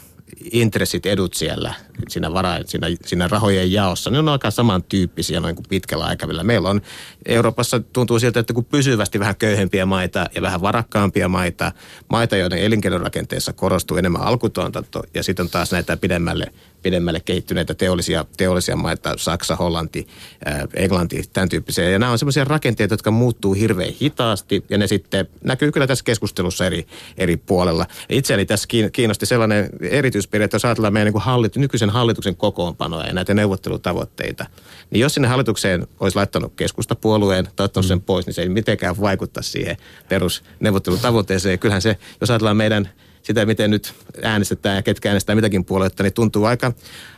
[0.52, 1.74] intressit, edut siellä
[2.08, 6.44] siinä, vara, siinä, siinä rahojen jaossa, ne on aika samantyyppisiä noin kuin pitkällä aikavälillä.
[6.44, 6.80] Meillä on
[7.26, 11.72] Euroopassa tuntuu siltä, että kun pysyvästi vähän köyhempiä maita ja vähän varakkaampia maita,
[12.08, 18.24] maita, joiden elinkeinorakenteessa korostuu enemmän alkutuotanto ja sitten on taas näitä pidemmälle pidemmälle kehittyneitä teollisia,
[18.36, 20.06] teollisia maita, Saksa, Hollanti,
[20.44, 21.90] ää, Englanti, tämän tyyppisiä.
[21.90, 26.04] Ja nämä on sellaisia rakenteita, jotka muuttuu hirveän hitaasti ja ne sitten näkyy kyllä tässä
[26.04, 27.86] keskustelussa eri, eri puolella.
[28.08, 33.12] Itseäni tässä kiinnosti sellainen erityispiirre, että jos ajatellaan meidän niin hallit, nykyisen hallituksen kokoonpanoa ja
[33.12, 34.46] näitä neuvottelutavoitteita,
[34.90, 39.00] niin jos sinne hallitukseen olisi laittanut keskustapuolueen tai ottanut sen pois, niin se ei mitenkään
[39.00, 39.76] vaikuttaa siihen
[40.08, 41.58] perusneuvottelutavoitteeseen.
[41.58, 42.90] Kyllähän se, jos ajatellaan meidän
[43.22, 46.72] sitä, miten nyt äänestetään ja ketkä äänestää mitäkin puoluetta, niin tuntuu aika,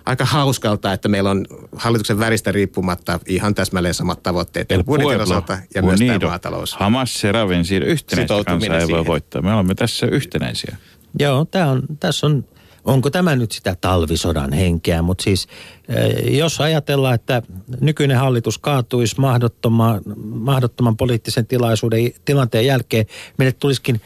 [0.07, 5.59] aika hauskalta, että meillä on hallituksen väristä riippumatta ihan täsmälleen samat tavoitteet El budjetin osalta
[5.75, 6.75] ja myös tämä maatalous.
[6.75, 9.43] Hamas se ravin siinä yhtenäistä kansaa ei voi voittaa.
[9.43, 10.77] Me olemme tässä yhtenäisiä.
[11.19, 12.45] Joo, tää on, tässä on
[12.85, 15.49] onko tämä nyt sitä talvisodan henkeä, mutta siis
[15.89, 17.43] eh, jos ajatellaan, että
[17.81, 23.07] nykyinen hallitus kaatuisi mahdottoman, mahdottoman poliittisen tilaisuuden, tilanteen jälkeen,
[23.39, 24.01] meille tulisikin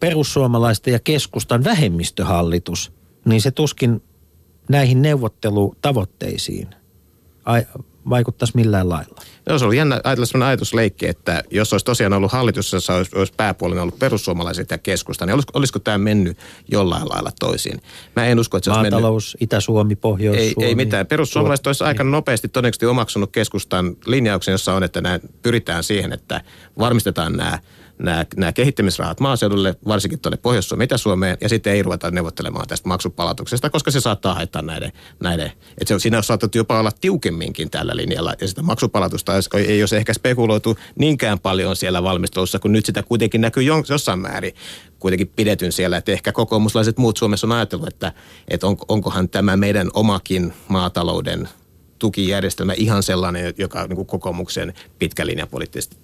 [0.00, 2.92] perussuomalaisten ja keskustan vähemmistöhallitus,
[3.24, 4.02] niin se tuskin
[4.68, 6.68] näihin neuvottelutavoitteisiin
[8.10, 9.22] vaikuttaisi millään lailla.
[9.48, 13.16] No, se oli jännä ajatella sellainen ajatusleikki, että jos olisi tosiaan ollut hallitus, jossa olisi,
[13.18, 17.82] olisi pääpuolinen ollut perussuomalaiset ja keskusta, niin olisiko, olisiko tämä mennyt jollain lailla toisiin?
[18.16, 19.42] Mä en usko, että se olisi Maatalous, mennyt...
[19.42, 20.64] Itä-Suomi, Pohjois-Suomi.
[20.64, 21.06] Ei, ei mitään.
[21.06, 26.40] Perussuomalaiset olisi aika nopeasti todennäköisesti omaksunut keskustan linjauksen, jossa on, että nämä, pyritään siihen, että
[26.78, 27.58] varmistetaan nämä
[27.98, 33.70] nämä, nämä kehittämisrahat maaseudulle, varsinkin tuonne Pohjois-Suomeen, Itä-Suomeen, ja sitten ei ruveta neuvottelemaan tästä maksupalautuksesta,
[33.70, 37.96] koska se saattaa haittaa näiden, näiden että se, siinä on saatettu jopa olla tiukemminkin tällä
[37.96, 42.86] linjalla, ja sitä maksupalautusta ei, ei olisi ehkä spekuloitu niinkään paljon siellä valmistelussa, kun nyt
[42.86, 44.54] sitä kuitenkin näkyy jossain määrin
[44.98, 48.12] kuitenkin pidetyn siellä, että ehkä kokoomuslaiset muut Suomessa on ajatellut, että,
[48.48, 51.48] että on, onkohan tämä meidän omakin maatalouden
[51.98, 55.48] tukijärjestelmä ihan sellainen, joka niin kuin kokoomuksen pitkän linjan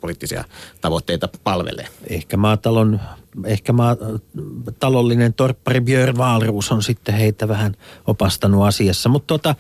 [0.01, 0.45] poliittisia
[0.81, 1.87] tavoitteita palvelee.
[2.07, 3.01] Ehkä maatalon,
[3.45, 7.77] ehkä maatalollinen torppari Björn Wahlroos on sitten heitä vähän
[8.07, 9.09] opastanut asiassa.
[9.09, 9.55] Mutta tota,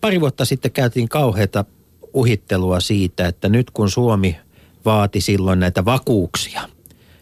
[0.00, 1.64] pari vuotta sitten käytiin kauheita
[2.12, 4.36] uhittelua siitä, että nyt kun Suomi
[4.84, 6.68] vaati silloin näitä vakuuksia,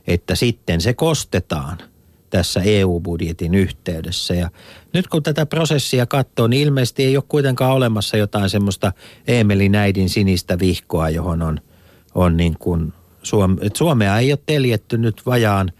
[0.07, 1.79] että sitten se kostetaan–
[2.33, 4.35] tässä EU-budjetin yhteydessä.
[4.35, 4.51] Ja
[4.93, 8.93] nyt kun tätä prosessia katsoo, niin ilmeisesti ei ole kuitenkaan olemassa jotain semmoista
[9.27, 11.61] Eemelin äidin sinistä vihkoa, johon on,
[12.15, 12.93] on niin kuin
[13.75, 15.73] Suomea ei ole teljetty nyt vajaan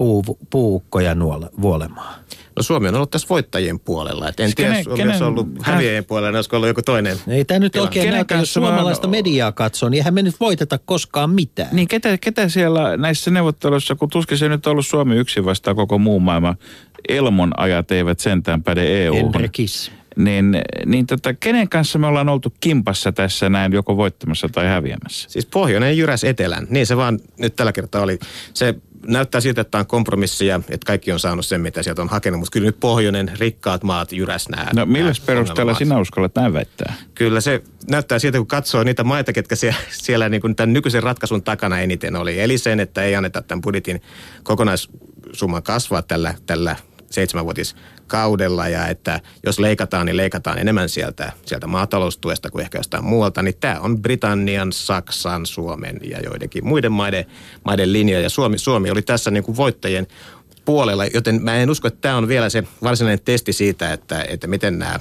[0.00, 1.16] puu, puukkoja
[1.62, 2.20] vuolemaan.
[2.56, 4.28] No Suomi on ollut tässä voittajien puolella.
[4.28, 7.16] Et en siis tiedä, kenen, olisi ollut häviäjien puolella, olisiko ollut joku toinen.
[7.28, 9.10] Ei tämä nyt oikein näytä, jos suomalaista on...
[9.10, 11.68] mediaa katsoo, niin eihän me nyt voiteta koskaan mitään.
[11.72, 15.76] Niin ketä, ketä siellä näissä neuvotteluissa, kun tuskin se nyt on ollut Suomi yksin vastaan
[15.76, 16.56] koko muu maailma,
[17.08, 19.32] Elmon ajat eivät sentään päde EU.
[20.16, 25.30] Niin, niin tota, kenen kanssa me ollaan oltu kimpassa tässä näin joko voittamassa tai häviämässä?
[25.30, 26.66] Siis pohjoinen jyräs etelän.
[26.70, 28.18] Niin se vaan nyt tällä kertaa oli.
[28.54, 28.74] Se
[29.06, 32.52] näyttää siltä, että on kompromissia, että kaikki on saanut sen, mitä sieltä on hakenut, mutta
[32.52, 34.70] kyllä nyt pohjoinen, rikkaat maat jyräs nämä.
[34.74, 36.94] No millä perusteella sinä uskallat näin väittää?
[37.14, 41.02] Kyllä se näyttää siltä, kun katsoo niitä maita, ketkä siellä, siellä niin kuin tämän nykyisen
[41.02, 42.40] ratkaisun takana eniten oli.
[42.40, 44.02] Eli sen, että ei anneta tämän budjetin
[44.42, 46.76] kokonaissumman kasvaa tällä, tällä
[47.10, 53.42] seitsemänvuotiskaudella ja että jos leikataan, niin leikataan enemmän sieltä, sieltä maataloustuesta kuin ehkä jostain muualta,
[53.42, 57.24] niin tämä on Britannian, Saksan, Suomen ja joidenkin muiden maiden,
[57.64, 58.20] maiden linja.
[58.20, 60.06] Ja Suomi, Suomi oli tässä niin kuin voittajien
[60.64, 64.46] puolella, joten mä en usko, että tämä on vielä se varsinainen testi siitä, että, että
[64.46, 65.00] miten nämä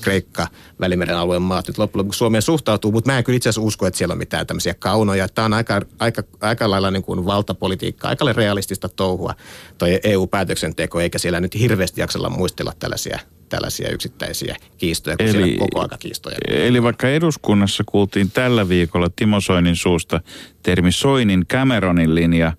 [0.00, 0.46] Kreikka,
[0.80, 3.86] Välimeren alueen maat nyt loppujen lopuksi Suomeen suhtautuu, mutta mä en kyllä itse asiassa usko,
[3.86, 5.28] että siellä on mitään tämmöisiä kaunoja.
[5.28, 9.34] Tämä on aika, aika, aika lailla niin kuin valtapolitiikkaa, aika lailla realistista touhua
[9.78, 15.58] toi EU-päätöksenteko, eikä siellä nyt hirveästi jaksella muistella tällaisia tällaisia yksittäisiä kiistoja, kun eli, siellä
[15.58, 16.36] koko aika kiistoja.
[16.48, 20.20] Eli vaikka eduskunnassa kuultiin tällä viikolla Timo Soinin suusta
[20.62, 22.52] termi Soinin Cameronin linja,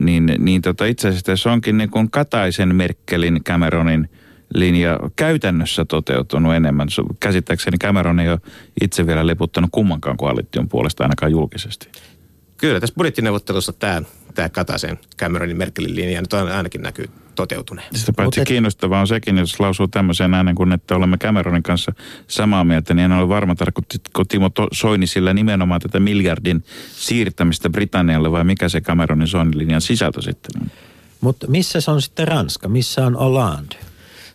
[0.00, 4.08] niin, niin tota itse asiassa tässä onkin niin kuin Kataisen, Merkelin, Cameronin
[4.54, 6.88] linja käytännössä toteutunut enemmän.
[7.20, 8.40] Käsittääkseni Cameron ei ole
[8.82, 11.88] itse vielä leputtanut kummankaan koalition puolesta ainakaan julkisesti.
[12.56, 14.02] Kyllä, tässä budjettineuvottelussa tämä,
[14.34, 17.88] tämä Kataisen, Cameronin, Merkelin linja nyt ainakin näkyy toteutuneen.
[17.94, 18.48] Sitä paitsi et...
[18.48, 21.92] kiinnostavaa on sekin, jos lausuu tämmöisen äänen kuin, että olemme Cameronin kanssa
[22.26, 28.32] samaa mieltä, niin en ole varma, tarkoittiko Timo Soini sillä nimenomaan tätä miljardin siirtämistä Britannialle
[28.32, 30.70] vai mikä se Cameronin Soinin linjan sisältö sitten on?
[31.20, 32.68] Mutta missä se on sitten Ranska?
[32.68, 33.76] Missä on Hollande?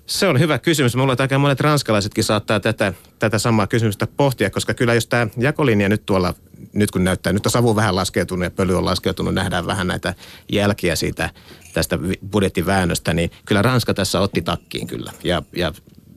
[0.05, 0.95] Se on hyvä kysymys.
[0.95, 5.89] Mulla aika monet ranskalaisetkin saattaa tätä, tätä samaa kysymystä pohtia, koska kyllä jos tämä jakolinja
[5.89, 6.33] nyt tuolla,
[6.73, 10.13] nyt kun näyttää, nyt on savu vähän laskeutunut ja pöly on laskeutunut, nähdään vähän näitä
[10.51, 11.29] jälkiä siitä
[11.73, 11.99] tästä
[12.31, 15.11] budjettiväännöstä, niin kyllä Ranska tässä otti takkiin kyllä.
[15.23, 15.73] Ja, ja,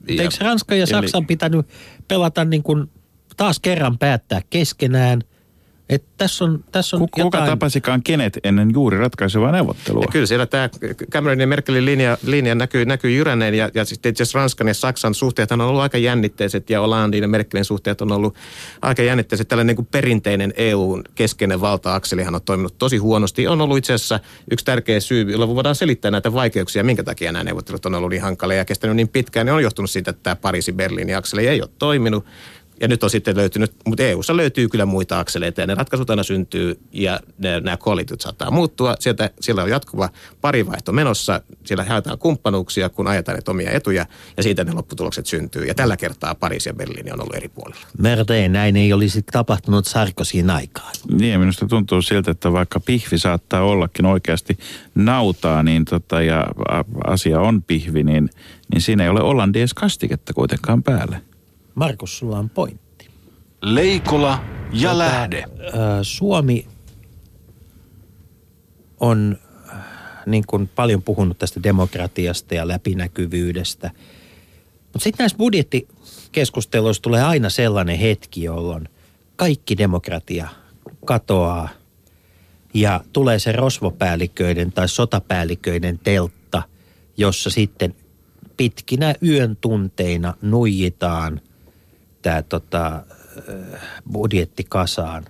[0.07, 1.67] ja, Eikö Ranska ja Saksan pitänyt
[2.07, 2.91] pelata niin kuin
[3.37, 5.21] taas kerran päättää keskenään–
[5.89, 7.49] et tässä on, tässä on Kuka jotain...
[7.49, 10.03] tapasikaan kenet ennen juuri ratkaisevaa neuvottelua?
[10.03, 10.69] Ja kyllä siellä tämä
[11.11, 15.13] Cameronin ja Merkelin linja, linja näkyy, näkyy jyräneen ja, ja sitten itse Ranskan ja Saksan
[15.13, 18.35] suhteet on ollut aika jännitteiset ja Hollandin ja Merkelin suhteet on ollut
[18.81, 19.47] aika jännitteiset.
[19.47, 23.47] Tällainen niin kuin perinteinen EUn keskeinen valta-akselihan on toiminut tosi huonosti.
[23.47, 24.19] On ollut itse asiassa
[24.51, 28.21] yksi tärkeä syy, jolla voidaan selittää näitä vaikeuksia, minkä takia nämä neuvottelut on ollut niin
[28.21, 29.45] hankalia ja kestänyt niin pitkään.
[29.45, 32.25] Ne on johtunut siitä, että tämä Pariisi-Berliinin akseli ei ole toiminut
[32.81, 36.23] ja nyt on sitten löytynyt, mutta EU-ssa löytyy kyllä muita akseleita ja ne ratkaisut aina
[36.23, 38.95] syntyy ja ne, nämä koalitut saattaa muuttua.
[38.99, 40.09] Sieltä, siellä on jatkuva
[40.41, 44.05] parivaihto menossa, siellä haetaan kumppanuuksia, kun ajetaan ne omia etuja
[44.37, 45.65] ja siitä ne lopputulokset syntyy.
[45.65, 47.87] Ja tällä kertaa Pariisi ja Berliini on ollut eri puolilla.
[47.97, 50.91] Merteen, näin ei olisi tapahtunut Sarkosin aikaan.
[51.11, 54.57] Niin, minusta tuntuu siltä, että vaikka pihvi saattaa ollakin oikeasti
[54.95, 56.47] nautaa niin tota, ja
[57.07, 58.29] asia on pihvi, niin,
[58.73, 61.21] niin siinä ei ole Hollandies kastiketta kuitenkaan päälle.
[61.77, 63.09] Markus, sulla on pointti.
[63.61, 65.43] Leikola ja tota, lähde.
[66.01, 66.67] Suomi
[68.99, 69.37] on
[70.25, 73.91] niin kuin paljon puhunut tästä demokratiasta ja läpinäkyvyydestä.
[74.83, 78.89] Mutta sitten näissä budjettikeskusteluissa tulee aina sellainen hetki, jolloin
[79.35, 80.47] kaikki demokratia
[81.05, 81.69] katoaa
[82.73, 86.63] ja tulee se rosvopäälliköiden tai sotapäälliköiden teltta,
[87.17, 87.95] jossa sitten
[88.57, 91.41] pitkinä yön tunteina nuijitaan
[92.21, 93.03] tämä tota,
[94.11, 95.25] budjetti kasaan.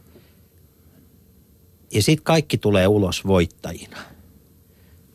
[1.92, 3.98] Ja sitten kaikki tulee ulos voittajina.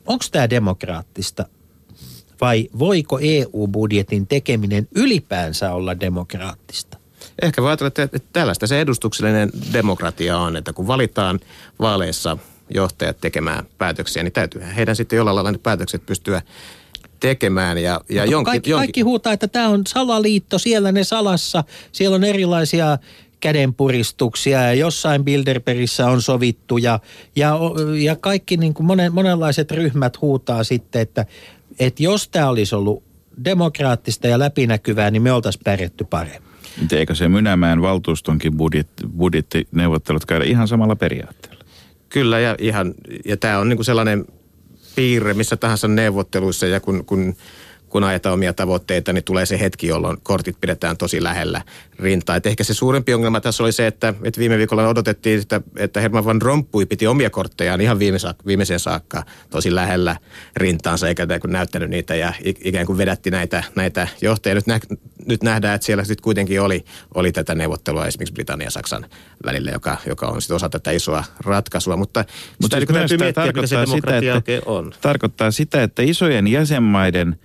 [0.07, 1.45] Onko tämä demokraattista
[2.41, 6.99] vai voiko EU-budjetin tekeminen ylipäänsä olla demokraattista?
[7.43, 11.41] Ehkä voi ajatella, että tällaista se edustuksellinen demokratia on, että kun valitaan
[11.81, 12.39] vaaleissa
[12.75, 16.43] johtajat tekemään päätöksiä, niin täytyy heidän sitten jollain lailla ne päätökset pystyä
[17.23, 17.79] tekemään.
[17.79, 18.87] Ja, ja jonkin, kaikki, jonkin...
[18.87, 22.99] kaikki huutaa, että tämä on salaliitto, siellä ne salassa, siellä on erilaisia
[23.41, 27.01] kädenpuristuksia ja jossain Bilderbergissä on sovittu ja,
[27.37, 27.59] ja,
[28.03, 31.27] ja kaikki niin kuin monen, monenlaiset ryhmät huutaa sitten, että,
[31.79, 33.03] että jos tämä olisi ollut
[33.45, 36.53] demokraattista ja läpinäkyvää, niin me oltaisiin pärjätty paremmin.
[36.93, 41.65] Eikö se Mynämäen valtuustonkin budjet, budjettineuvottelut käydä ihan samalla periaatteella?
[42.09, 44.25] Kyllä ja, ihan, ja tämä on niinku sellainen
[44.95, 47.37] piirre missä tahansa neuvotteluissa ja kun, kun
[47.93, 51.63] kun ajetaan omia tavoitteita, niin tulee se hetki, jolloin kortit pidetään tosi lähellä
[51.99, 52.37] rintaa.
[52.37, 56.01] Et ehkä se suurempi ongelma tässä oli se, että, että viime viikolla odotettiin, että, että
[56.01, 60.17] Herman van Rompuy piti omia korttejaan ihan viime saakka, viimeiseen saakka tosi lähellä
[60.57, 62.33] rintaansa, eikä näyttänyt niitä ja
[62.65, 64.55] ikään kuin vedätti näitä, näitä johtajia.
[64.55, 64.81] Nyt, nä,
[65.27, 69.07] nyt nähdään, että siellä sitten kuitenkin oli, oli tätä neuvottelua esimerkiksi Britannian ja Saksan
[69.47, 71.97] välillä, joka, joka on sitten osa tätä isoa ratkaisua.
[71.97, 72.25] Mutta,
[72.63, 74.93] Mutta sitä, niin täytyy miettiä, mitä se demokratia sitä, että, on.
[75.01, 77.37] Tarkoittaa sitä, että isojen jäsenmaiden–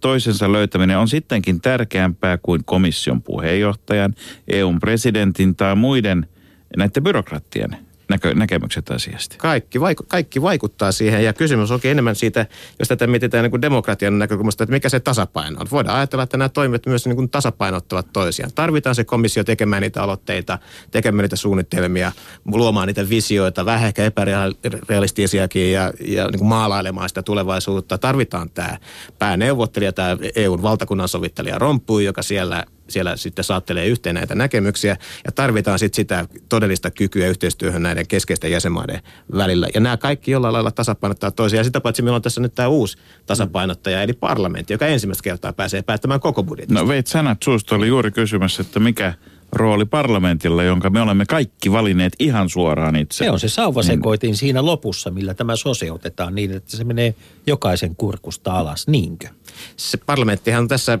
[0.00, 4.14] toisensa löytäminen on sittenkin tärkeämpää kuin komission puheenjohtajan,
[4.48, 6.28] EUn presidentin tai muiden
[6.76, 9.36] näiden byrokrattien näkö, näkemykset asiasta?
[9.38, 12.46] Kaikki, vaiku, kaikki vaikuttaa siihen ja kysymys onkin enemmän siitä,
[12.78, 15.66] jos tätä mietitään niin kuin demokratian näkökulmasta, että mikä se tasapaino on.
[15.70, 18.52] Voidaan ajatella, että nämä toimet myös niin kuin tasapainottavat toisiaan.
[18.54, 20.58] Tarvitaan se komissio tekemään niitä aloitteita,
[20.90, 22.12] tekemään niitä suunnitelmia,
[22.44, 27.98] luomaan niitä visioita, vähän ehkä epärealistisiakin ja, ja niin kuin maalailemaan sitä tulevaisuutta.
[27.98, 28.78] Tarvitaan tämä
[29.18, 35.32] pääneuvottelija, tämä EUn valtakunnan sovittelija Rompui, joka siellä siellä sitten saattelee yhteen näitä näkemyksiä ja
[35.32, 39.00] tarvitaan sitten sitä todellista kykyä yhteistyöhön näiden keskeisten jäsenmaiden
[39.36, 39.68] välillä.
[39.74, 41.60] Ja nämä kaikki jollain lailla tasapainottaa toisiaan.
[41.60, 45.52] Ja sitä paitsi meillä on tässä nyt tämä uusi tasapainottaja, eli parlamentti, joka ensimmäistä kertaa
[45.52, 46.80] pääsee päättämään koko budjetista.
[46.80, 49.14] No veit sanat suusta oli juuri kysymys, että mikä
[49.52, 53.24] rooli parlamentilla, jonka me olemme kaikki valinneet ihan suoraan itse.
[53.24, 57.14] Se on se sauvasekoitin siinä lopussa, millä tämä soseutetaan niin, että se menee
[57.46, 59.28] jokaisen kurkusta alas, niinkö?
[59.76, 60.98] se parlamenttihan on tässä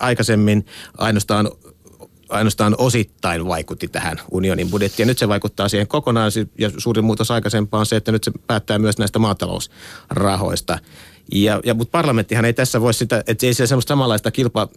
[0.00, 0.66] aikaisemmin
[0.98, 1.50] ainoastaan
[2.28, 5.04] ainoastaan osittain vaikutti tähän unionin budjettiin.
[5.04, 6.32] Ja nyt se vaikuttaa siihen kokonaan.
[6.58, 10.78] Ja suurin muutos aikaisempaan on se, että nyt se päättää myös näistä maatalousrahoista.
[11.32, 14.68] Ja, ja, mutta parlamenttihan ei tässä voi sitä, että ei se semmoista samanlaista kilpa,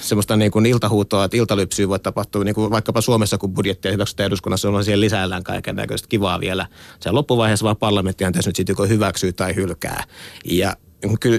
[0.00, 4.26] semmoista niin kuin iltahuutoa, että iltalypsyä voi tapahtua, niin kuin vaikkapa Suomessa, kun budjettia hyväksytään
[4.26, 6.66] eduskunnassa, on siihen lisäillään kaiken näköistä kivaa vielä.
[7.00, 10.04] Se loppuvaiheessa, vaan parlamenttihan tässä nyt sitten joko hyväksyy tai hylkää.
[10.44, 10.76] Ja
[11.20, 11.38] kyllä,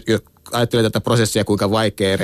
[0.51, 2.17] ajattelee tätä prosessia, kuinka vaikea,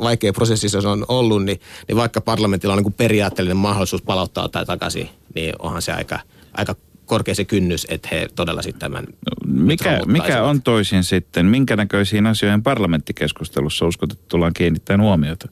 [0.00, 4.48] vaikea prosessi se on ollut, niin, niin vaikka parlamentilla on niin kuin periaatteellinen mahdollisuus palauttaa
[4.48, 6.18] tai takaisin, niin onhan se aika,
[6.52, 6.74] aika
[7.06, 9.06] korkea se kynnys, että he todella sitten tämän
[9.46, 11.46] mikä, mikä on toisin sitten?
[11.46, 15.48] Minkä näköisiin asioihin parlamenttikeskustelussa uskot, että tullaan kiinnittämään huomiota?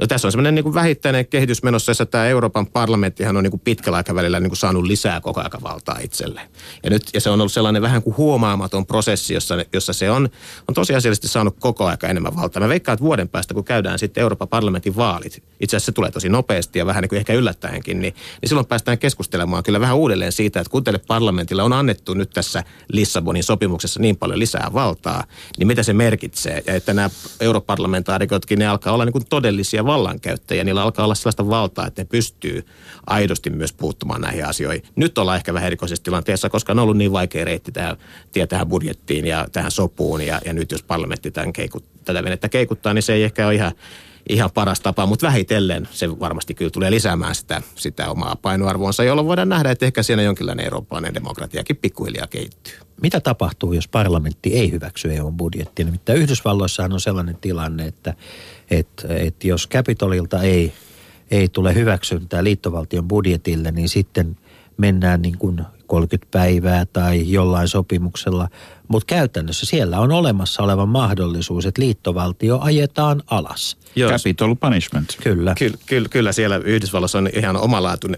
[0.00, 3.60] No, tässä on semmoinen niin vähittäinen kehitys menossa, jossa tämä Euroopan parlamenttihan on niin kuin
[3.60, 6.40] pitkällä aikavälillä niin kuin saanut lisää koko ajan valtaa itselle.
[6.84, 10.28] Ja, nyt, ja se on ollut sellainen vähän kuin huomaamaton prosessi, jossa, jossa se on,
[10.68, 12.62] on tosiasiallisesti saanut koko ajan enemmän valtaa.
[12.62, 16.10] Mä veikkaan, että vuoden päästä, kun käydään sitten Euroopan parlamentin vaalit, itse asiassa se tulee
[16.10, 19.96] tosi nopeasti ja vähän niin kuin ehkä yllättäenkin, niin, niin silloin päästään keskustelemaan kyllä vähän
[19.96, 24.70] uudelleen siitä, että kun teille parlamentilla on annettu nyt tässä Lissabonin sopimuksessa niin paljon lisää
[24.72, 25.24] valtaa,
[25.58, 26.62] niin mitä se merkitsee?
[26.66, 30.64] Ja että nämä europarlamentaarikotkin, ne alkaa olla niin kuin todellisia vallankäyttäjiä.
[30.64, 32.66] Niillä alkaa olla sellaista valtaa, että ne pystyy
[33.06, 34.82] aidosti myös puuttumaan näihin asioihin.
[34.96, 37.96] Nyt ollaan ehkä vähän erikoisessa tilanteessa, koska on ollut niin vaikea reitti tähän,
[38.32, 40.26] tie tähän budjettiin ja tähän sopuun.
[40.26, 43.54] Ja, ja nyt jos parlamentti tämän keikut, tätä venettä keikuttaa, niin se ei ehkä ole
[43.54, 43.72] ihan
[44.28, 49.26] ihan paras tapa, mutta vähitellen se varmasti kyllä tulee lisäämään sitä, sitä omaa painoarvoonsa, jolloin
[49.26, 52.74] voidaan nähdä, että ehkä siinä jonkinlainen eurooppalainen demokratiakin pikkuhiljaa kehittyy.
[53.02, 55.84] Mitä tapahtuu, jos parlamentti ei hyväksy EUn budjettia?
[55.84, 58.14] Nimittäin Yhdysvalloissahan on sellainen tilanne, että,
[58.70, 60.72] että, että jos Capitolilta ei,
[61.30, 64.36] ei tule hyväksyntää liittovaltion budjetille, niin sitten
[64.76, 68.48] mennään niin kuin 30 päivää tai jollain sopimuksella.
[68.88, 73.76] Mutta käytännössä siellä on olemassa oleva mahdollisuus, että liittovaltio ajetaan alas.
[73.96, 74.10] Joo.
[74.10, 75.08] Capital punishment.
[75.22, 75.54] Kyllä.
[75.58, 77.56] Ky- ky- kyllä siellä Yhdysvalloissa on ihan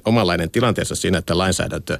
[0.05, 1.99] omalainen tilanteessa siinä, että lainsäädäntö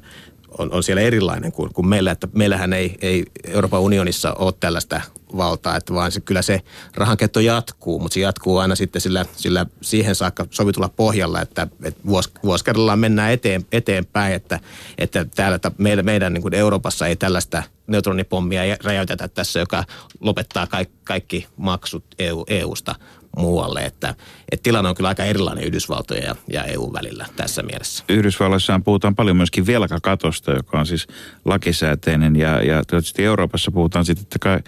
[0.59, 2.11] on, on siellä erilainen kuin, kuin meillä.
[2.11, 5.01] Että meillähän ei, ei Euroopan unionissa ole tällaista
[5.37, 6.61] valtaa, että vaan se, kyllä se
[6.95, 12.01] rahankäyttö jatkuu, mutta se jatkuu aina sitten sillä, sillä siihen saakka sovitulla pohjalla, että, että
[12.05, 14.59] vuosi, vuosi kerrallaan mennään eteen, eteenpäin, että,
[14.97, 19.83] että täällä meidän, meidän niin kuin Euroopassa ei tällaista neutronipommia räjäytetä tässä, joka
[20.19, 22.95] lopettaa kaikki, kaikki maksut EU, EUsta
[23.39, 23.85] muualle.
[23.85, 24.15] Että,
[24.51, 28.03] että tilanne on kyllä aika erilainen Yhdysvaltojen ja, ja EU välillä tässä mielessä.
[28.09, 31.07] Yhdysvalloissa puhutaan paljon myöskin velkakatosta, joka on siis
[31.45, 34.59] lakisääteinen ja, ja tietysti Euroopassa puhutaan sitten, että kai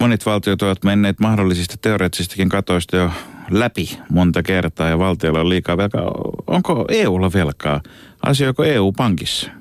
[0.00, 3.10] monet valtiot ovat menneet mahdollisista teoreettisistakin katoista jo
[3.50, 6.10] läpi monta kertaa ja valtiolla on liikaa velkaa.
[6.46, 7.80] Onko EUlla velkaa?
[8.22, 9.57] Asioiko EU pankissa?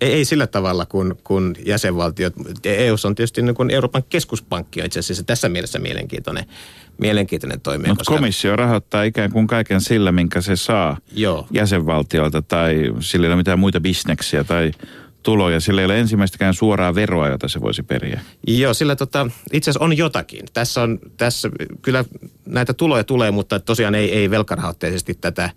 [0.00, 2.34] Ei sillä tavalla kuin, kuin jäsenvaltiot.
[2.64, 6.44] EU on tietysti niin kuin Euroopan keskuspankki on itse asiassa tässä mielessä mielenkiintoinen,
[6.98, 7.88] mielenkiintoinen toimija.
[7.88, 8.14] Mutta koska...
[8.14, 11.46] komissio rahoittaa ikään kuin kaiken sillä, minkä se saa Joo.
[11.50, 14.72] jäsenvaltiolta tai sillä ei ole mitään muita bisneksiä tai
[15.22, 15.60] tuloja.
[15.60, 18.20] Sillä ei ole ensimmäistäkään suoraa veroa, jota se voisi periä.
[18.46, 20.44] Joo, sillä tota, itse asiassa on jotakin.
[20.52, 21.50] Tässä on, tässä
[21.82, 22.04] kyllä
[22.46, 25.50] näitä tuloja tulee, mutta tosiaan ei, ei velkarahoitteisesti tätä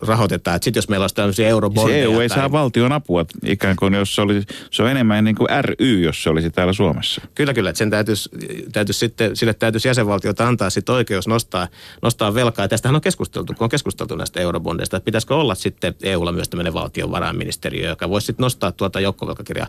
[0.00, 0.52] rahoiteta.
[0.52, 1.98] Sitten jos meillä olisi tämmöisiä eurobondeja.
[1.98, 2.38] Se EU ei tai...
[2.38, 6.22] saa valtion apua ikään kuin, jos se, olisi, se on enemmän niin kuin ry, jos
[6.22, 7.22] se olisi täällä Suomessa.
[7.34, 7.74] Kyllä, kyllä.
[7.74, 8.30] Sen täytyisi,
[8.72, 11.68] täytyisi sitten, sille täytyisi jäsenvaltiota antaa sitten oikeus nostaa,
[12.02, 12.64] nostaa velkaa.
[12.64, 16.48] Ja tästähän on keskusteltu, kun on keskusteltu näistä eurobondeista, että pitäisikö olla sitten EUlla myös
[16.48, 19.68] tämmöinen valtionvarainministeriö, joka voisi sitten nostaa tuota joukkovelkakirjaa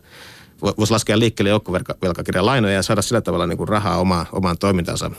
[0.78, 5.12] voisi laskea liikkeelle joukkovelkakirjan lainoja ja saada sillä tavalla niin kuin rahaa oma, omaan toimintansa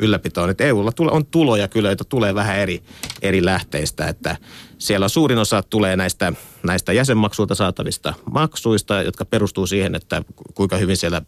[0.00, 0.50] ylläpitoon.
[0.50, 2.82] Että EUlla on tuloja kyllä, joita tulee vähän eri,
[3.22, 4.36] eri lähteistä, että
[4.78, 10.22] siellä suurin osa tulee näistä, näistä jäsenmaksuilta saatavista maksuista, jotka perustuu siihen, että
[10.54, 11.22] kuinka hyvin siellä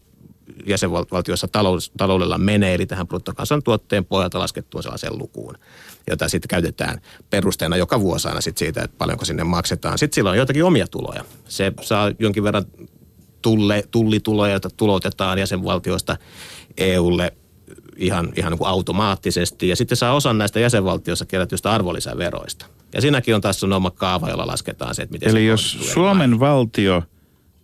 [0.65, 1.47] jäsenvaltioissa
[1.97, 5.55] taloudella menee, eli tähän bruttokansantuotteen pohjalta laskettuun sellaiseen lukuun,
[6.09, 9.97] jota sitten käytetään perusteena joka vuosi aina sit siitä, että paljonko sinne maksetaan.
[9.97, 11.25] Sitten sillä on joitakin omia tuloja.
[11.47, 12.65] Se saa jonkin verran
[13.41, 16.17] tulle, tullituloja, joita tulotetaan jäsenvaltioista
[16.77, 17.33] EUlle
[17.97, 19.67] ihan, ihan niin kuin automaattisesti.
[19.67, 22.65] Ja sitten saa osan näistä jäsenvaltioissa kerätyistä arvonlisäveroista.
[22.93, 25.77] Ja siinäkin on tässä on oma kaava, jolla lasketaan se, että miten Eli se jos
[25.93, 27.03] Suomen valtio,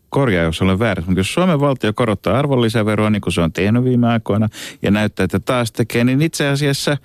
[0.10, 3.84] korjaa jos olen väärässä, mutta jos Suomen valtio korottaa arvonlisäveroa niin kuin se on tehnyt
[3.84, 4.48] viime aikoina
[4.82, 6.98] ja näyttää, että taas tekee, niin itse asiassa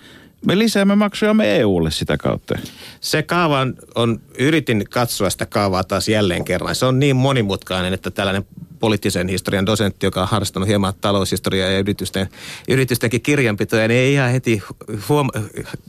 [0.46, 2.58] me lisäämme maksujamme EUlle sitä kautta.
[3.00, 6.74] Se kaava on, on, yritin katsoa sitä kaavaa taas jälleen kerran.
[6.74, 8.46] Se on niin monimutkainen, että tällainen
[8.78, 12.28] poliittisen historian dosentti, joka on harrastanut hieman taloushistoriaa ja yritysten,
[12.68, 14.62] yritystenkin kirjanpitoja, niin ei ihan heti,
[15.08, 15.28] huom,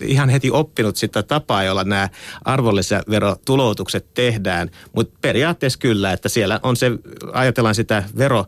[0.01, 2.09] ihan heti oppinut sitä tapaa, jolla nämä
[2.45, 4.71] arvonlisäverotuloutukset tehdään.
[4.95, 6.91] Mutta periaatteessa kyllä, että siellä on se,
[7.31, 8.45] ajatellaan sitä vero,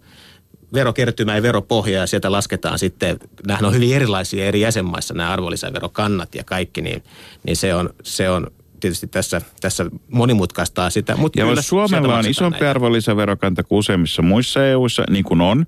[0.76, 6.36] verokertymää ja veropohjaa ja sieltä lasketaan sitten, nämä on hyvin erilaisia eri jäsenmaissa nämä arvonlisäverokannat
[6.36, 7.04] ja kaikki, niin,
[7.44, 8.48] niin se, on, se on
[8.80, 11.18] tietysti tässä, tässä monimutkaistaa sitä.
[11.18, 12.70] Mutta Ja jos Suomella on isompi näitä.
[12.70, 15.66] arvonlisäverokanta kuin useimmissa muissa EUissa, niin kuin on,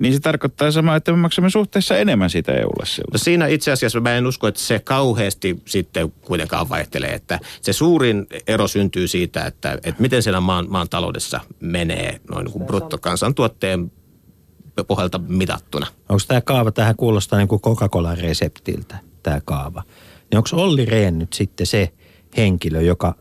[0.00, 3.18] niin se tarkoittaa samaa, että me maksamme suhteessa enemmän sitä EUlle No silloin.
[3.18, 8.26] siinä itse asiassa mä en usko, että se kauheasti sitten kuitenkaan vaihtelee, että se suurin
[8.46, 13.92] ero syntyy siitä, että, että miten siellä maan, maan taloudessa menee noin niin kuin bruttokansantuotteen
[14.84, 15.86] pohjalta mitattuna.
[16.08, 19.82] Onko tämä kaava, tähän kuulostaa niin kuin Coca-Cola-reseptiltä, tämä kaava.
[20.30, 21.92] Niin onko Olli Rehn nyt sitten se
[22.36, 23.14] henkilö, joka,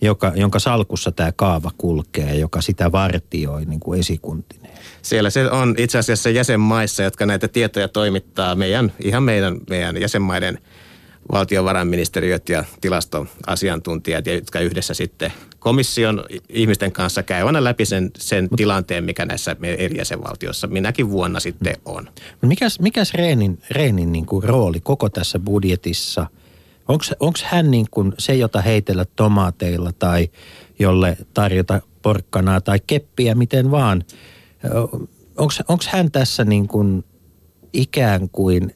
[0.00, 4.78] joka, jonka salkussa tämä kaava kulkee joka sitä vartioi niin kuin esikuntineen?
[5.02, 10.58] Siellä se on itse asiassa jäsenmaissa, jotka näitä tietoja toimittaa meidän, ihan meidän, meidän jäsenmaiden
[11.32, 15.32] valtiovarainministeriöt ja tilastoasiantuntijat, jotka yhdessä sitten
[15.62, 21.40] komission ihmisten kanssa käy aina läpi sen, sen tilanteen, mikä näissä eri jäsenvaltioissa minäkin vuonna
[21.40, 22.08] sitten on.
[22.42, 26.26] Mikäs, mikäs Rehnin, Rehnin niin kuin rooli koko tässä budjetissa?
[27.20, 30.28] Onko hän niin kuin se, jota heitellä tomaateilla tai
[30.78, 34.04] jolle tarjota porkkanaa tai keppiä, miten vaan?
[35.68, 37.04] Onko hän tässä niin kuin
[37.72, 38.74] ikään kuin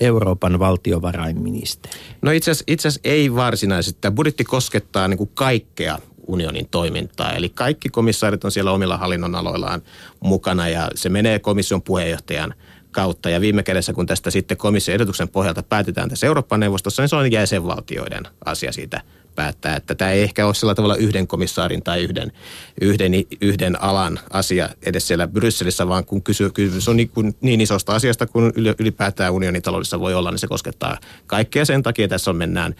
[0.00, 1.98] Euroopan valtiovarainministeri?
[2.22, 3.98] No itse asiassa, itse asiassa ei varsinaisesti.
[4.00, 5.98] Tämä budjetti koskettaa niin kuin kaikkea
[6.30, 7.32] unionin toimintaa.
[7.32, 9.82] Eli kaikki komissaarit on siellä omilla hallinnonaloillaan
[10.20, 12.54] mukana ja se menee komission puheenjohtajan
[12.90, 13.30] kautta.
[13.30, 17.16] Ja viime kädessä, kun tästä sitten komission ehdotuksen pohjalta päätetään tässä Euroopan neuvostossa, niin se
[17.16, 19.00] on jäsenvaltioiden asia siitä
[19.34, 22.32] päättää, että tämä ei ehkä ole sillä tavalla yhden komissaarin tai yhden,
[22.80, 27.60] yhden, yhden alan asia edes siellä Brysselissä, vaan kun kysy, kysymys on niin, kuin, niin
[27.60, 31.64] isosta asiasta kuin yli- ylipäätään unionin taloudessa voi olla, niin se koskettaa kaikkea.
[31.64, 32.74] Sen takia tässä on mennään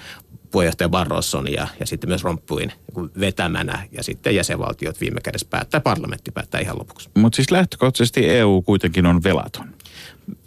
[0.51, 2.73] puheenjohtaja Barroson ja, ja sitten myös Rompuin
[3.21, 7.11] vetämänä ja sitten jäsenvaltiot viime kädessä päättää, parlamentti päättää ihan lopuksi.
[7.19, 9.75] Mutta siis lähtökohtaisesti EU kuitenkin on velaton.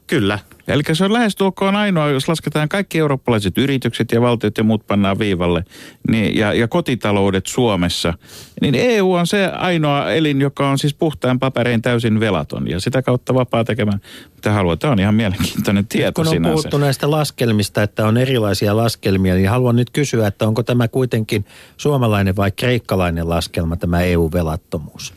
[0.07, 4.87] Kyllä, Eli se on lähestulkoon ainoa, jos lasketaan kaikki eurooppalaiset yritykset ja valtiot ja muut
[4.87, 5.65] pannaan viivalle,
[6.09, 8.13] niin, ja, ja kotitaloudet Suomessa,
[8.61, 13.01] niin EU on se ainoa elin, joka on siis puhtaan paperein täysin velaton, ja sitä
[13.01, 13.99] kautta vapaa tekemään,
[14.35, 14.77] mitä haluaa.
[14.77, 16.53] Tämä on ihan mielenkiintoinen tieto Kun on sinänsä.
[16.53, 21.45] puhuttu näistä laskelmista, että on erilaisia laskelmia, niin haluan nyt kysyä, että onko tämä kuitenkin
[21.77, 25.13] suomalainen vai kreikkalainen laskelma, tämä EU-velattomuus?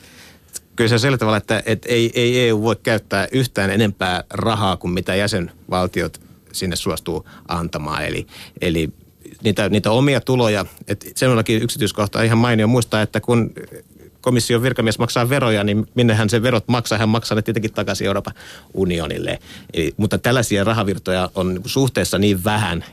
[0.76, 4.76] Kyllä se on sillä tavalla, että, että ei, ei EU voi käyttää yhtään enempää rahaa
[4.76, 6.20] kuin mitä jäsenvaltiot
[6.52, 8.04] sinne suostuu antamaan.
[8.04, 8.26] Eli,
[8.60, 8.88] eli
[9.44, 13.52] niitä, niitä omia tuloja, että semmoinenkin yksityiskohta ihan mainio muistaa, että kun
[14.20, 18.34] komission virkamies maksaa veroja, niin minnehän se verot maksaa, hän maksaa ne tietenkin takaisin Euroopan
[18.74, 19.38] unionille.
[19.74, 22.84] Eli, mutta tällaisia rahavirtoja on suhteessa niin vähän,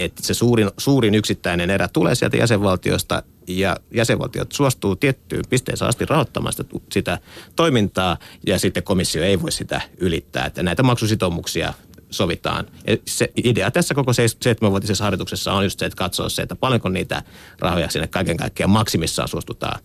[0.00, 6.04] että se suurin, suurin yksittäinen erä tulee sieltä jäsenvaltioista ja jäsenvaltiot suostuu tiettyyn pisteeseen asti
[6.04, 7.18] rahoittamaan sitä, sitä
[7.56, 10.46] toimintaa ja sitten komissio ei voi sitä ylittää.
[10.46, 11.74] Että näitä maksusitoumuksia
[12.10, 12.66] sovitaan.
[12.86, 16.56] Ja se idea tässä koko se- seitsemänvuotisessa harjoituksessa on just se, että katsoo se, että
[16.56, 17.22] paljonko niitä
[17.58, 19.80] rahoja sinne kaiken kaikkiaan maksimissaan suostutaan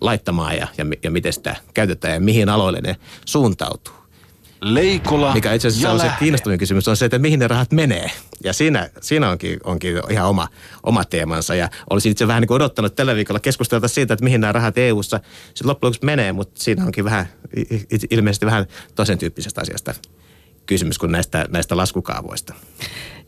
[0.00, 3.95] laittamaan ja, ja, ja miten sitä käytetään ja mihin aloille ne suuntautuu.
[4.60, 8.10] Leikola Mikä itse asiassa on se kiinnostavin kysymys, on se, että mihin ne rahat menee.
[8.44, 10.48] Ja siinä, siinä onkin, onkin ihan oma,
[10.82, 11.54] oma teemansa.
[11.54, 14.78] Ja olisin itse vähän niin kuin odottanut tällä viikolla keskustelta siitä, että mihin nämä rahat
[14.78, 15.20] EU-ssa
[15.54, 17.26] sitten loppujen lopuksi menee, mutta siinä onkin vähän,
[18.10, 19.94] ilmeisesti vähän toisen tyyppisestä asiasta
[20.66, 22.54] kysymys kuin näistä, näistä laskukaavoista.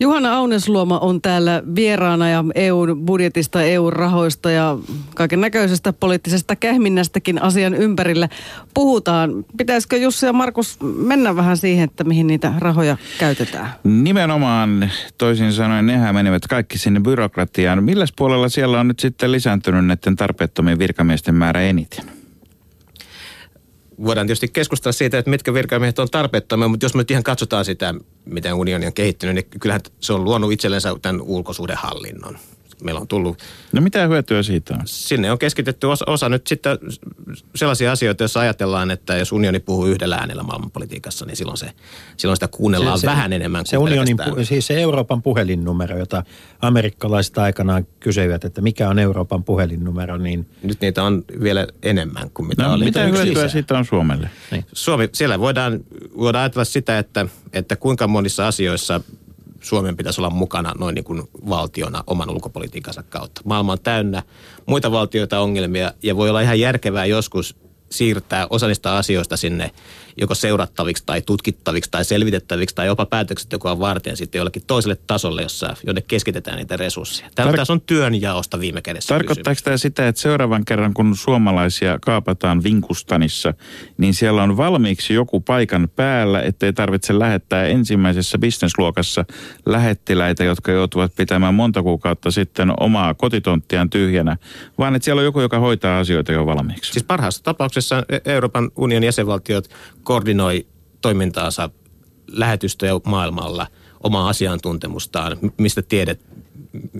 [0.01, 4.79] Juhana Aunesluoma on täällä vieraana ja EUn budjetista, EUn rahoista ja
[5.15, 8.29] kaiken näköisestä poliittisesta kähminnästäkin asian ympärillä
[8.75, 9.45] puhutaan.
[9.57, 13.71] Pitäisikö Jussi ja Markus mennä vähän siihen, että mihin niitä rahoja käytetään?
[13.85, 17.85] Nimenomaan, toisin sanoen, nehän menevät kaikki sinne byrokratiaan.
[17.85, 22.18] Milläs puolella siellä on nyt sitten lisääntynyt näiden tarpeettomien virkamiesten määrä eniten?
[24.05, 27.65] Voidaan tietysti keskustella siitä, että mitkä virkamiehet on tarpeettomia, mutta jos me nyt ihan katsotaan
[27.65, 27.95] sitä,
[28.25, 32.39] miten unioni on kehittynyt, niin kyllähän se on luonut itsellensä tämän ulkosuhdehallinnon.
[32.85, 33.39] Meillä on tullut,
[33.73, 34.81] No mitä hyötyä siitä on?
[34.85, 36.79] sinne on keskitetty osa, osa nyt sitten
[37.55, 41.71] sellaisia asioita, joissa ajatellaan, että jos unioni puhuu yhdellä äänellä maailmanpolitiikassa, niin silloin, se,
[42.17, 45.99] silloin sitä kuunnellaan Se- se- vähän enemmän Se kuin unionin, pu- siis se Euroopan puhelinnumero,
[45.99, 46.23] jota
[46.63, 52.47] amerikkalaiset aikanaan kysyivät, että mikä on Euroopan puhelinnumero, niin Nyt niitä on vielä enemmän kuin
[52.49, 52.85] mitä No, oli.
[52.85, 53.49] mitä hyötyä lisää.
[53.49, 54.31] siitä on Suomelle?
[54.51, 54.65] Niin.
[54.73, 55.81] Suomi, siellä voidaan,
[56.19, 59.01] voidaan ajatella sitä, että, että kuinka monissa asioissa
[59.61, 63.41] Suomen pitäisi olla mukana noin niin kuin valtiona oman ulkopolitiikansa kautta.
[63.45, 64.23] Maailma on täynnä
[64.67, 67.57] muita valtioita ongelmia ja voi olla ihan järkevää joskus
[67.91, 69.71] siirtää osa niistä asioista sinne
[70.21, 75.77] joko seurattaviksi tai tutkittaviksi tai selvitettäviksi tai jopa päätöksentekoa varten sitten jollekin toiselle tasolle, jossa,
[75.87, 77.31] jonne keskitetään niitä resursseja.
[77.35, 81.99] Täällä Tar- tässä on työnjaosta viime kädessä Tarkoittaako tämä sitä, että seuraavan kerran kun suomalaisia
[82.01, 83.55] kaapataan Vinkustanissa,
[83.99, 89.25] niin siellä on valmiiksi joku paikan päällä, ettei tarvitse lähettää ensimmäisessä bisnesluokassa
[89.67, 94.37] lähettiläitä, jotka joutuvat pitämään monta kuukautta sitten omaa kotitonttiaan tyhjänä,
[94.79, 96.93] vaan että siellä on joku, joka hoitaa asioita jo valmiiksi.
[96.93, 97.78] Siis parhaassa tapauksessa
[98.09, 99.69] E- Euroopan unionin jäsenvaltiot
[100.03, 100.67] koordinoi
[101.01, 101.71] toimintaansa
[102.27, 103.67] lähetystöjä maailmalla,
[104.03, 106.21] omaa asiantuntemustaan, mistä tiedet,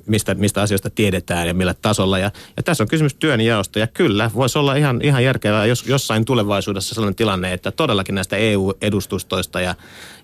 [0.07, 2.19] mistä, mistä asioista tiedetään ja millä tasolla.
[2.19, 6.25] Ja, ja tässä on kysymys työnjaosta ja kyllä, voisi olla ihan, ihan järkevää jos, jossain
[6.25, 9.75] tulevaisuudessa sellainen tilanne, että todellakin näistä EU-edustustoista ja,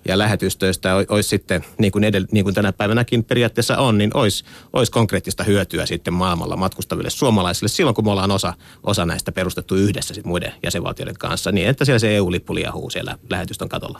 [0.07, 4.11] ja lähetystöistä ol- olisi sitten, niin kuin, edell, niin kuin tänä päivänäkin periaatteessa on, niin
[4.13, 8.53] olisi, olisi konkreettista hyötyä sitten maailmalla matkustaville suomalaisille silloin, kun me ollaan osa,
[8.83, 13.17] osa näistä perustettu yhdessä sitten muiden jäsenvaltioiden kanssa, niin että siellä se EU-lippu liahuu siellä
[13.29, 13.99] lähetystön katolla.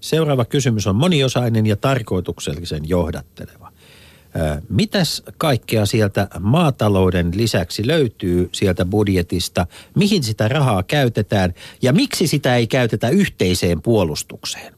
[0.00, 3.72] Seuraava kysymys on moniosainen ja tarkoituksellisen johdatteleva.
[4.68, 9.66] Mitäs kaikkea sieltä maatalouden lisäksi löytyy sieltä budjetista?
[9.94, 14.74] Mihin sitä rahaa käytetään ja miksi sitä ei käytetä yhteiseen puolustukseen?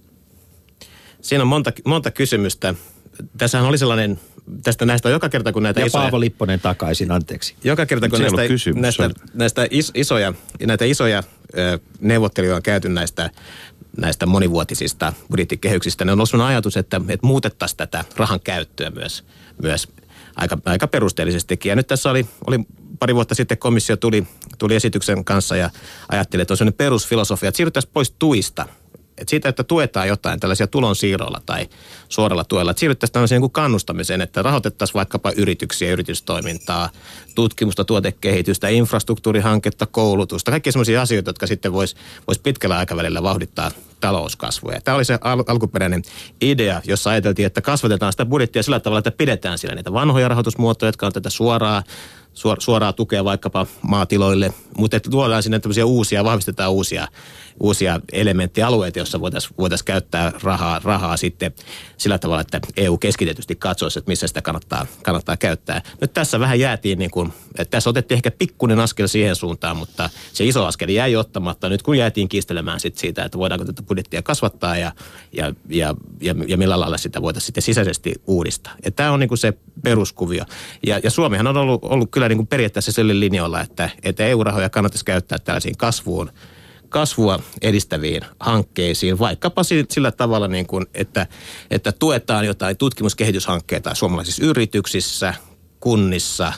[1.20, 2.74] Siinä on monta, monta kysymystä.
[3.38, 4.20] Tässähän oli sellainen,
[4.62, 6.02] tästä näistä joka kerta kun näitä Ja isoja...
[6.02, 7.54] Paavo Lipponen takaisin, anteeksi.
[7.64, 10.32] Joka kerta, kun näistä, kysymys, näistä, näistä, is, isoja,
[10.66, 11.22] näitä isoja
[11.58, 13.30] ö, neuvotteluja on käyty näistä,
[13.96, 19.24] näistä monivuotisista budjettikehyksistä, niin on noussut ajatus, että, että muutettaisiin tätä rahan käyttöä myös,
[19.62, 19.88] myös
[20.36, 21.70] aika, aika perusteellisestikin.
[21.70, 22.58] Ja nyt tässä oli, oli
[22.98, 24.26] pari vuotta sitten komissio tuli,
[24.58, 25.70] tuli esityksen kanssa ja
[26.08, 28.66] ajatteli, että on sellainen perusfilosofia, että siirryttäisiin pois tuista
[29.20, 31.68] että siitä, että tuetaan jotain tällaisia tulonsiirroilla tai
[32.08, 36.90] suoralla tuella, että siirryttäisiin tällaiseen niin kannustamiseen, että rahoitettaisiin vaikkapa yrityksiä, yritystoimintaa,
[37.34, 41.96] tutkimusta, tuotekehitystä, infrastruktuurihanketta, koulutusta, kaikki sellaisia asioita, jotka sitten voisi
[42.26, 44.72] vois pitkällä aikavälillä vauhdittaa talouskasvua.
[44.72, 46.02] Ja tämä oli se al- alkuperäinen
[46.40, 50.88] idea, jossa ajateltiin, että kasvatetaan sitä budjettia sillä tavalla, että pidetään siellä niitä vanhoja rahoitusmuotoja,
[50.88, 51.82] jotka on tätä suoraa
[52.34, 57.08] suor- suoraa tukea vaikkapa maatiloille, mutta että luodaan sinne tämmöisiä uusia, vahvistetaan uusia,
[57.60, 61.54] uusia elementtialueita, joissa voitaisiin voitais käyttää rahaa, rahaa sitten
[61.96, 65.82] sillä tavalla, että EU keskitetysti katsoisi, että missä sitä kannattaa, kannattaa käyttää.
[66.00, 70.10] Nyt tässä vähän jäätiin, niin kuin, että tässä otettiin ehkä pikkuinen askel siihen suuntaan, mutta
[70.32, 71.68] se iso askel jäi ottamatta.
[71.68, 74.92] Nyt kun jäätiin kiistelemään sit siitä, että voidaanko tätä budjettia kasvattaa ja,
[75.32, 78.74] ja, ja, ja, ja millä lailla sitä voitaisiin sitten sisäisesti uudistaa.
[78.84, 79.52] Ja tämä on niin kuin se
[79.82, 80.44] peruskuvio.
[80.86, 84.70] Ja, ja Suomihan on ollut, ollut kyllä niin kuin periaatteessa sille linjoilla, että, että EU-rahoja
[84.70, 86.30] kannattaisi käyttää tällaisiin kasvuun,
[86.88, 91.26] kasvua edistäviin hankkeisiin, vaikkapa si- sillä tavalla, niin kuin, että,
[91.70, 95.34] että tuetaan jotain tutkimuskehityshankkeita suomalaisissa yrityksissä,
[95.80, 96.52] kunnissa,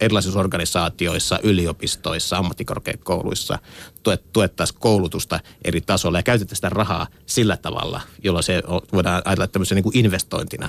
[0.00, 3.58] erilaisissa organisaatioissa, yliopistoissa, ammattikorkeakouluissa
[4.02, 8.62] tuet, tuettaisiin koulutusta eri tasoilla ja käytettäisiin sitä rahaa sillä tavalla, jolloin se
[8.92, 10.68] voidaan ajatella tämmöisen niin kuin investointina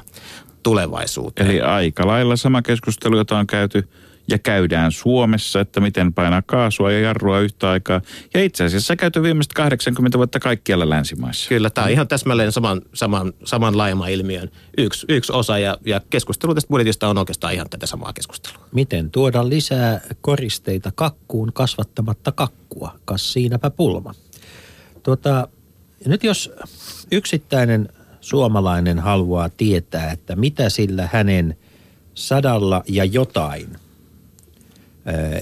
[0.64, 1.52] tulevaisuuteen.
[1.52, 3.88] Eli aika lailla sama keskustelu, jota on käyty
[4.32, 8.01] ja käydään Suomessa, että miten painaa kaasua ja jarrua yhtä aikaa.
[8.34, 11.49] Ja itse asiassa käyty viimeiset 80 vuotta kaikkialla länsimaissa.
[11.49, 16.01] Kyllä, tämä on ihan täsmälleen saman, saman, saman laajemman ilmiön yksi, yksi osa ja, ja
[16.09, 18.67] keskustelu tästä budjetista on oikeastaan ihan tätä samaa keskustelua.
[18.71, 22.95] Miten tuoda lisää koristeita kakkuun kasvattamatta kakkua?
[23.05, 24.13] Kas siinäpä pulma.
[25.03, 25.47] Tuota,
[26.05, 26.51] nyt jos
[27.11, 27.89] yksittäinen
[28.21, 31.57] suomalainen haluaa tietää, että mitä sillä hänen
[32.13, 33.67] sadalla ja jotain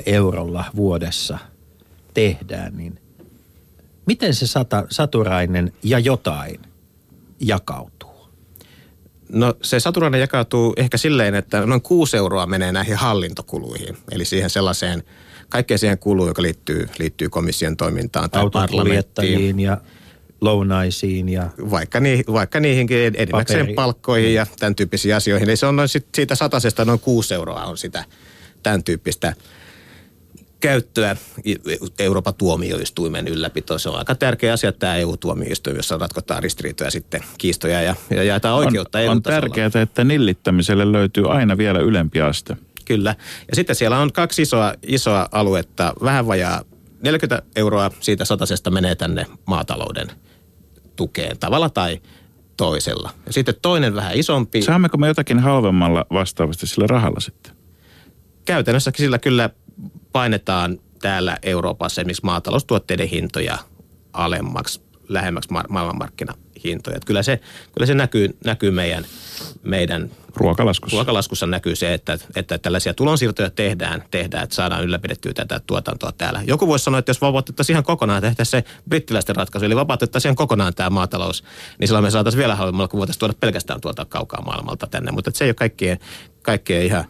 [0.05, 1.37] eurolla vuodessa
[2.13, 2.99] tehdään, niin
[4.05, 6.59] miten se sata, saturainen ja jotain
[7.39, 8.29] jakautuu?
[9.29, 13.97] No se saturainen jakautuu ehkä silleen, että noin 6 euroa menee näihin hallintokuluihin.
[14.11, 15.03] Eli siihen sellaiseen,
[15.49, 19.59] kaikkeen siihen kuluun, joka liittyy, liittyy komission toimintaan tai parlamenttiin.
[19.59, 19.77] Ja
[20.41, 23.73] lounaisiin ja Vaikka, ni, vaikka niihinkin enimmäkseen Paperi.
[23.73, 25.49] palkkoihin ja tämän tyyppisiin asioihin.
[25.49, 28.05] Eli se on noin sit, siitä satasesta noin 6 euroa on sitä
[28.63, 29.33] tämän tyyppistä
[30.59, 31.15] käyttöä
[31.99, 33.79] Euroopan tuomioistuimen ylläpito.
[33.79, 38.55] Se on aika tärkeä asia, tämä EU-tuomioistuin, jossa ratkotaan ristiriitoja sitten kiistoja ja, ja jaetaan
[38.55, 42.57] oikeutta on, on tärkeää, että nillittämiselle löytyy aina vielä ylempi aste.
[42.85, 43.15] Kyllä.
[43.49, 45.93] Ja sitten siellä on kaksi isoa, isoa aluetta.
[46.03, 46.63] Vähän vajaa
[47.03, 50.07] 40 euroa siitä satasesta menee tänne maatalouden
[50.95, 52.01] tukeen tavalla tai
[52.57, 53.09] toisella.
[53.25, 54.61] Ja sitten toinen vähän isompi.
[54.61, 57.58] Saammeko me jotakin halvemmalla vastaavasti sillä rahalla sitten?
[58.49, 59.49] Käytännössä sillä kyllä
[60.11, 63.57] painetaan täällä Euroopassa esimerkiksi maataloustuotteiden hintoja
[64.13, 64.81] alemmaksi.
[65.09, 66.97] lähemmäksi ma- maailmanmarkkinahintoja.
[66.97, 67.39] Et kyllä se,
[67.73, 69.05] kyllä se näkyy, näkyy meidän,
[69.63, 70.97] meidän Ruokalaskussa.
[70.97, 76.41] Ruokalaskussa näkyy se, että, että tällaisia tulonsiirtoja tehdään, tehdään, että saadaan ylläpidettyä tätä tuotantoa täällä.
[76.47, 80.35] Joku voisi sanoa, että jos vapautettaisiin ihan kokonaan, tehtäisiin se brittiläisten ratkaisu, eli vapautettaisiin ihan
[80.35, 81.43] kokonaan tämä maatalous,
[81.79, 85.11] niin silloin me saataisiin vielä halvemmalla, kun voitaisiin tuoda pelkästään tuota kaukaa maailmalta tänne.
[85.11, 85.99] Mutta se ei ole kaikkien,
[86.41, 87.05] kaikkien ihan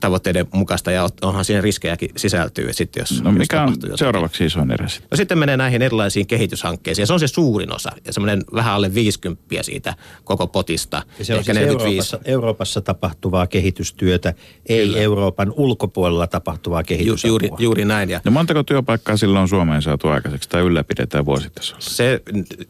[0.00, 3.98] tavoitteiden mukaista ja onhan siihen riskejäkin sisältyy sitten, jos, No jos mikä on tapahtuu jotain.
[3.98, 5.08] seuraavaksi isoin erä sitten?
[5.10, 7.02] No sitten menee näihin erilaisiin kehityshankkeisiin.
[7.02, 7.90] Ja se on se suurin osa.
[8.06, 11.02] Ja semmoinen vähän alle 50 siitä koko potista.
[11.18, 11.90] Ja se on siis 45.
[11.90, 14.34] Euroopassa, Euroopassa tapahtuvaa kehitystyötä,
[14.66, 14.98] ei Kyllä.
[14.98, 17.28] Euroopan ulkopuolella tapahtuvaa Ju, kehitysapua.
[17.28, 18.10] juuri, juuri näin.
[18.10, 21.80] Ja No montako työpaikkaa silloin Suomeen saatu aikaiseksi tai ylläpidetään vuositasolla?
[21.80, 22.22] se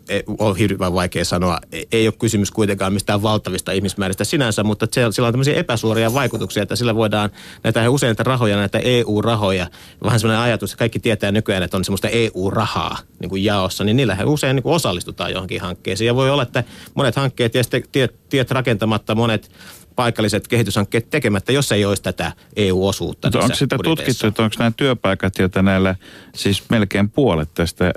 [0.09, 1.59] eh, on hirveän vaikea sanoa.
[1.73, 6.14] Ei- Ei ole kysymys kuitenkaan mistään valtavista ihmismääristä sinänsä, mutta se, sillä on tämmöisiä epäsuoria
[6.14, 7.31] vaikutuksia, että sillä voidaan
[7.65, 9.67] näitä usein näitä rahoja, näitä EU-rahoja,
[10.05, 13.97] vähän semmoinen ajatus, että kaikki tietää nykyään, että on semmoista EU-rahaa niin kuin jaossa, niin
[13.97, 16.07] niillähän usein niin kuin osallistutaan johonkin hankkeeseen.
[16.07, 19.51] Ja voi olla, että monet hankkeet ja sitten tiet, tiet rakentamatta, monet
[19.97, 23.29] paikalliset kehityshankkeet tekemättä, jos ei olisi tätä EU-osuutta.
[23.29, 24.05] Mutta onko sitä budjeteissa.
[24.05, 25.95] tutkittu, että onko nämä työpaikat, joita näillä,
[26.35, 27.93] siis melkein puolet tästä,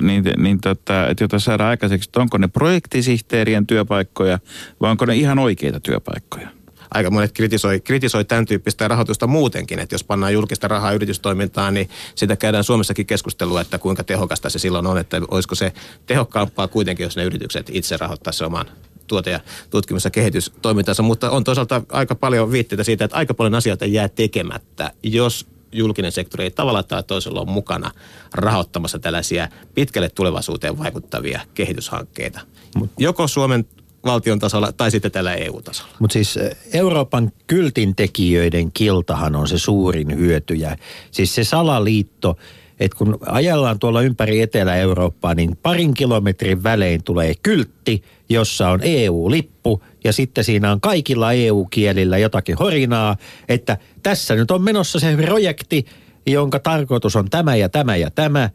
[0.00, 4.38] niin, niin tota, että jota saadaan aikaiseksi, että onko ne projektisihteerien työpaikkoja
[4.80, 6.55] vai onko ne ihan oikeita työpaikkoja?
[6.94, 11.90] Aika monet kritisoi, kritisoi tämän tyyppistä rahoitusta muutenkin, että jos pannaan julkista rahaa yritystoimintaan, niin
[12.14, 15.72] sitä käydään Suomessakin keskustelua, että kuinka tehokasta se silloin on, että olisiko se
[16.06, 18.66] tehokkaampaa kuitenkin, jos ne yritykset itse rahoittaisivat oman
[19.06, 23.54] tuote- ja tutkimus- ja kehitystoimintansa, mutta on toisaalta aika paljon viitteitä siitä, että aika paljon
[23.54, 27.90] asioita jää tekemättä, jos julkinen sektori ei tavalla tai toisella ole mukana
[28.34, 32.40] rahoittamassa tällaisia pitkälle tulevaisuuteen vaikuttavia kehityshankkeita.
[32.98, 33.66] Joko Suomen
[34.06, 35.92] valtion tasolla tai sitten tällä EU-tasolla.
[35.98, 40.76] Mutta siis eh, Euroopan kyltintekijöiden kiltahan on se suurin hyötyjä.
[41.10, 42.36] Siis se salaliitto,
[42.80, 49.82] että kun ajellaan tuolla ympäri Etelä-Eurooppaa, niin parin kilometrin välein tulee kyltti, jossa on EU-lippu
[50.04, 53.16] ja sitten siinä on kaikilla EU-kielillä jotakin horinaa,
[53.48, 55.86] että tässä nyt on menossa se projekti,
[56.26, 58.50] jonka tarkoitus on tämä ja tämä ja tämä.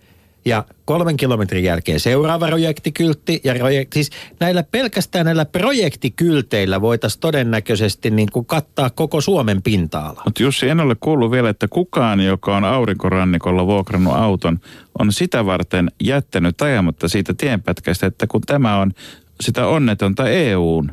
[0.45, 3.41] Ja kolmen kilometrin jälkeen seuraava projektikyltti.
[3.43, 10.21] Ja projek- siis näillä pelkästään näillä projektikylteillä voitaisiin todennäköisesti niin kuin kattaa koko Suomen pinta-ala.
[10.25, 14.59] Mutta Jussi, en ole kuullut vielä, että kukaan, joka on aurinkorannikolla vuokrannut auton,
[14.99, 18.91] on sitä varten jättänyt ajamatta siitä tienpätkästä, että kun tämä on
[19.41, 20.91] sitä onnetonta EUn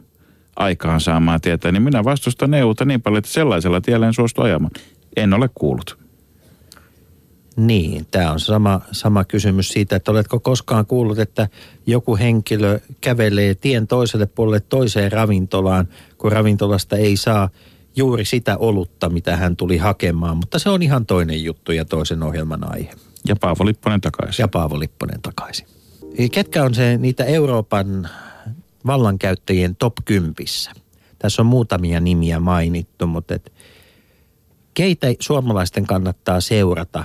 [0.57, 4.73] aikaansaamaa tietää, niin minä vastustan EUta niin paljon, että sellaisella tiellä en suostu ajamaan.
[5.17, 6.08] En ole kuullut.
[7.59, 11.49] Niin, tämä on sama, sama kysymys siitä, että oletko koskaan kuullut, että
[11.87, 15.89] joku henkilö kävelee tien toiselle puolelle toiseen ravintolaan,
[16.19, 17.51] kun ravintolasta ei saa
[17.97, 20.37] juuri sitä olutta, mitä hän tuli hakemaan.
[20.37, 22.91] Mutta se on ihan toinen juttu ja toisen ohjelman aihe.
[23.29, 24.43] Ja Paavo Lipponen takaisin.
[24.43, 25.67] Ja Paavo Lipponen takaisin.
[26.33, 28.09] Ketkä on se niitä Euroopan
[28.87, 30.35] vallankäyttäjien top 10?
[31.19, 33.53] Tässä on muutamia nimiä mainittu, mutta et,
[34.75, 37.05] keitä suomalaisten kannattaa seurata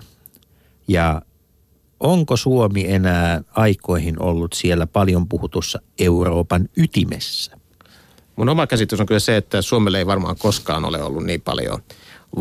[0.88, 1.22] ja
[2.00, 7.58] onko Suomi enää aikoihin ollut siellä paljon puhutussa Euroopan ytimessä?
[8.36, 11.84] Mun oma käsitys on kyllä se, että Suomelle ei varmaan koskaan ole ollut niin paljon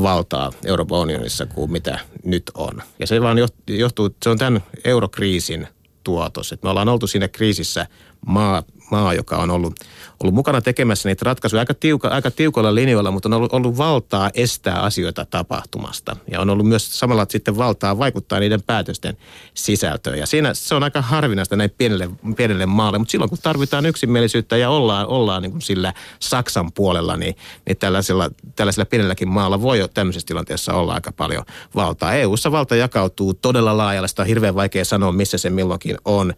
[0.02, 2.82] valtaa Euroopan unionissa kuin mitä nyt on.
[2.98, 5.68] Ja se vaan joht- johtuu, se on tämän eurokriisin
[6.04, 6.52] tuotos.
[6.52, 7.86] Että me ollaan oltu siinä kriisissä
[8.26, 9.74] maa, maa joka on ollut,
[10.22, 14.30] ollut mukana tekemässä niitä ratkaisuja aika, tiuka, aika tiukoilla linjoilla, mutta on ollut, ollut valtaa
[14.34, 16.16] estää asioita tapahtumasta.
[16.30, 19.16] Ja on ollut myös samalla sitten valtaa vaikuttaa niiden päätösten
[19.54, 20.18] sisältöön.
[20.18, 24.56] Ja siinä se on aika harvinaista näin pienelle, pienelle maalle, mutta silloin kun tarvitaan yksimielisyyttä
[24.56, 29.78] ja ollaan, ollaan niin kuin sillä Saksan puolella, niin, niin tällaisella, tällaisella pienelläkin maalla voi
[29.78, 31.44] jo tämmöisessä tilanteessa olla aika paljon
[31.74, 32.14] valtaa.
[32.14, 36.34] EU-ssa valta jakautuu todella laajalle, sitä on hirveän vaikea sanoa, missä se milloinkin on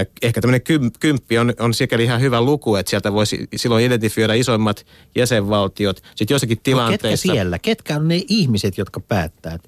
[0.00, 3.84] että ehkä tämmöinen kym, kymppi on, on sikäli ihan hyvä luku, että sieltä voisi silloin
[3.84, 5.96] identifioida isoimmat jäsenvaltiot.
[6.14, 7.58] Sitten joissakin No, ketkä siellä?
[7.58, 9.58] Ketkä on ne ihmiset, jotka päättää?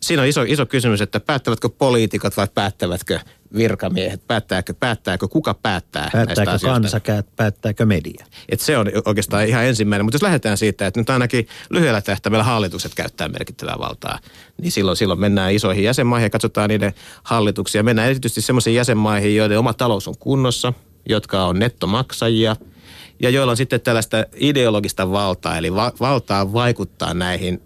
[0.00, 3.20] Siinä on iso, iso kysymys, että päättävätkö poliitikot vai päättävätkö
[3.56, 4.26] virkamiehet?
[4.26, 7.00] Päättääkö, päättääkö kuka päättää näistä Päättääkö asioista?
[7.00, 8.26] kansa, päättääkö media?
[8.48, 10.04] Et se on oikeastaan ihan ensimmäinen.
[10.04, 14.18] Mutta jos lähdetään siitä, että nyt ainakin lyhyellä tähtäimellä hallitukset käyttää merkittävää valtaa,
[14.60, 17.82] niin silloin, silloin mennään isoihin jäsenmaihin ja katsotaan niiden hallituksia.
[17.82, 20.72] Mennään erityisesti sellaisiin jäsenmaihin, joiden oma talous on kunnossa,
[21.08, 22.56] jotka on nettomaksajia
[23.20, 27.62] ja joilla on sitten tällaista ideologista valtaa, eli va- valtaa vaikuttaa näihin,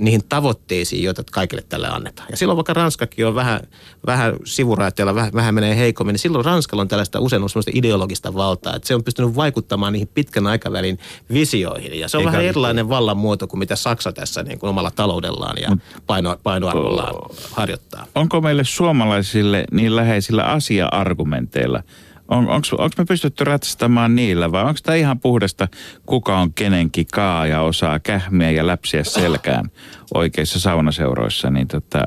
[0.00, 2.28] niihin tavoitteisiin, joita kaikille tälle annetaan.
[2.30, 3.60] Ja silloin vaikka Ranskakin on vähän,
[4.06, 8.76] vähän sivuraiteella, vähän, vähän menee heikommin, niin silloin Ranskalla on tällaista usein on ideologista valtaa,
[8.76, 10.98] että se on pystynyt vaikuttamaan niihin pitkän aikavälin
[11.32, 12.00] visioihin.
[12.00, 14.90] Ja se on Eikä vähän erilainen vallan muoto kuin mitä Saksa tässä niin kuin omalla
[14.90, 15.76] taloudellaan ja
[16.06, 17.14] paino, painoarvollaan
[17.50, 18.06] harjoittaa.
[18.14, 21.82] Onko meille suomalaisille niin läheisillä asia-argumenteilla–
[22.28, 25.68] on, onko me pystytty ratsastamaan niillä vai onko tämä ihan puhdasta,
[26.06, 29.70] kuka on kenenkin kaa ja osaa kähmiä ja läpsiä selkään
[30.14, 32.00] oikeissa saunaseuroissa, niin tota,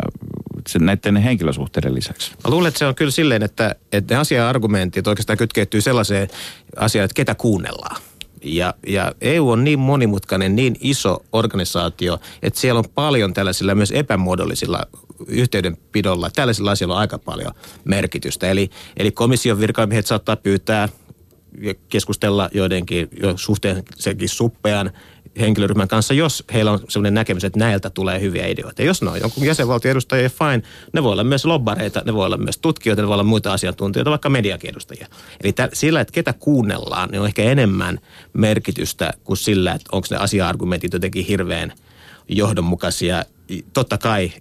[0.80, 2.32] näiden henkilösuhteiden lisäksi?
[2.32, 6.28] Mä luulen, että se on kyllä silleen, että, että ne asia-argumentit oikeastaan kytkeytyy sellaiseen
[6.76, 8.02] asiaan, että ketä kuunnellaan.
[8.44, 13.92] Ja, ja EU on niin monimutkainen, niin iso organisaatio, että siellä on paljon tällaisilla myös
[13.92, 14.84] epämuodollisilla
[15.28, 16.30] yhteydenpidolla.
[16.30, 17.52] Tällaisilla asioilla on aika paljon
[17.84, 18.50] merkitystä.
[18.50, 20.90] Eli, eli komission virkamiehet saattaa pyytää
[21.62, 24.92] ja keskustella joidenkin jo suhteellisesti suppean
[25.40, 28.84] henkilöryhmän kanssa, jos heillä on sellainen näkemys, että näiltä tulee hyviä ideoita.
[28.84, 30.62] Jos ne on jonkun jäsenvaltion edustajia, fine.
[30.94, 34.10] Ne voi olla myös lobbareita, ne voi olla myös tutkijoita, ne voi olla muita asiantuntijoita,
[34.12, 35.08] vaikka mediakin edustajia.
[35.44, 38.00] Eli tä, sillä, että ketä kuunnellaan, niin on ehkä enemmän
[38.34, 41.74] merkitystä kuin sillä, että onko ne asia-argumentit jotenkin hirveän
[42.30, 43.26] johdonmukaisia.
[43.74, 44.32] Totta kai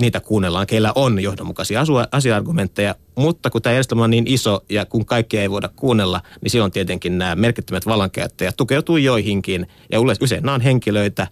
[0.00, 5.06] niitä kuunnellaan, keillä on johdonmukaisia asia-argumentteja, mutta kun tämä järjestelmä on niin iso ja kun
[5.06, 10.54] kaikkia ei voida kuunnella, niin silloin tietenkin nämä merkittävät vallankäyttäjät tukeutuu joihinkin ja usein nämä
[10.54, 11.26] on henkilöitä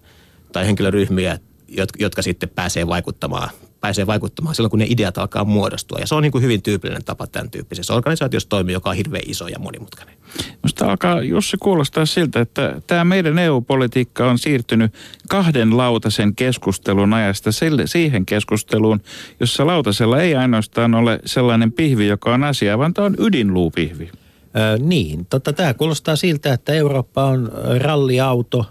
[0.51, 3.49] tai henkilöryhmiä, jotka, jotka sitten pääsee vaikuttamaan
[3.85, 5.99] pääsee vaikuttamaan silloin, kun ne ideat alkaa muodostua.
[5.99, 9.23] Ja se on niin kuin hyvin tyypillinen tapa tämän tyyppisessä organisaatiossa toimia, joka on hirveän
[9.27, 10.15] iso ja monimutkainen.
[10.63, 14.93] Minusta alkaa Jussi kuulostaa siltä, että tämä meidän EU-politiikka on siirtynyt
[15.29, 17.51] kahden lautasen keskustelun ajasta
[17.85, 19.01] siihen keskusteluun,
[19.39, 24.11] jossa lautasella ei ainoastaan ole sellainen pihvi, joka on asia, vaan tämä on ydinluupihvi.
[24.11, 28.65] Ö, niin, totta, tämä kuulostaa siltä, että Eurooppa on ralliauto,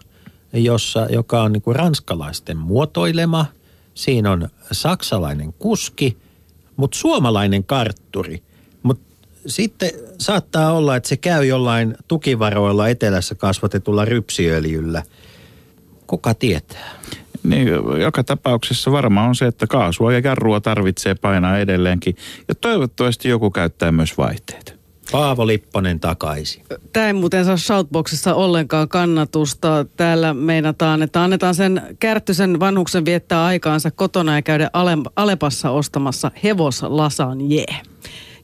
[0.52, 3.46] jossa, joka on niin kuin ranskalaisten muotoilema–
[3.94, 6.16] Siinä on saksalainen kuski,
[6.76, 8.42] mutta suomalainen kartturi.
[8.82, 9.04] Mutta
[9.46, 15.02] sitten saattaa olla, että se käy jollain tukivaroilla etelässä kasvatetulla rypsiöljyllä.
[16.06, 16.90] Kuka tietää?
[17.42, 17.68] Niin,
[18.00, 22.16] joka tapauksessa varmaan on se, että kaasua ja jarrua tarvitsee painaa edelleenkin.
[22.48, 24.72] Ja toivottavasti joku käyttää myös vaihteita.
[25.12, 26.64] Paavo Lipponen takaisin.
[26.92, 29.86] Tämä ei muuten saa Shoutboxissa ollenkaan kannatusta.
[29.96, 34.70] Täällä meinataan, että annetaan sen kärttysen vanhuksen viettää aikaansa kotona ja käydä
[35.16, 37.76] Alepassa ostamassa hevoslasan jee.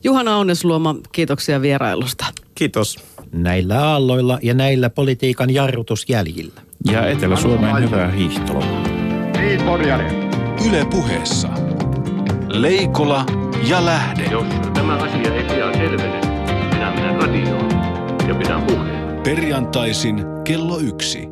[0.05, 2.25] Juhana Aunesluoma, kiitoksia vierailusta.
[2.55, 2.99] Kiitos.
[3.33, 6.61] Näillä aalloilla ja näillä politiikan jarrutusjäljillä.
[6.91, 8.65] Ja Etelä-Suomeen hyvää hiihtoa.
[9.41, 9.61] Niin,
[10.69, 11.49] Yle puheessa.
[12.49, 13.27] Leikola
[13.69, 14.25] ja Lähde.
[14.25, 14.45] Jos
[14.75, 16.30] tämä asia ei pian selvene,
[17.01, 17.71] radioon
[18.29, 19.23] ja pidän puheen.
[19.23, 21.30] Perjantaisin kello yksi.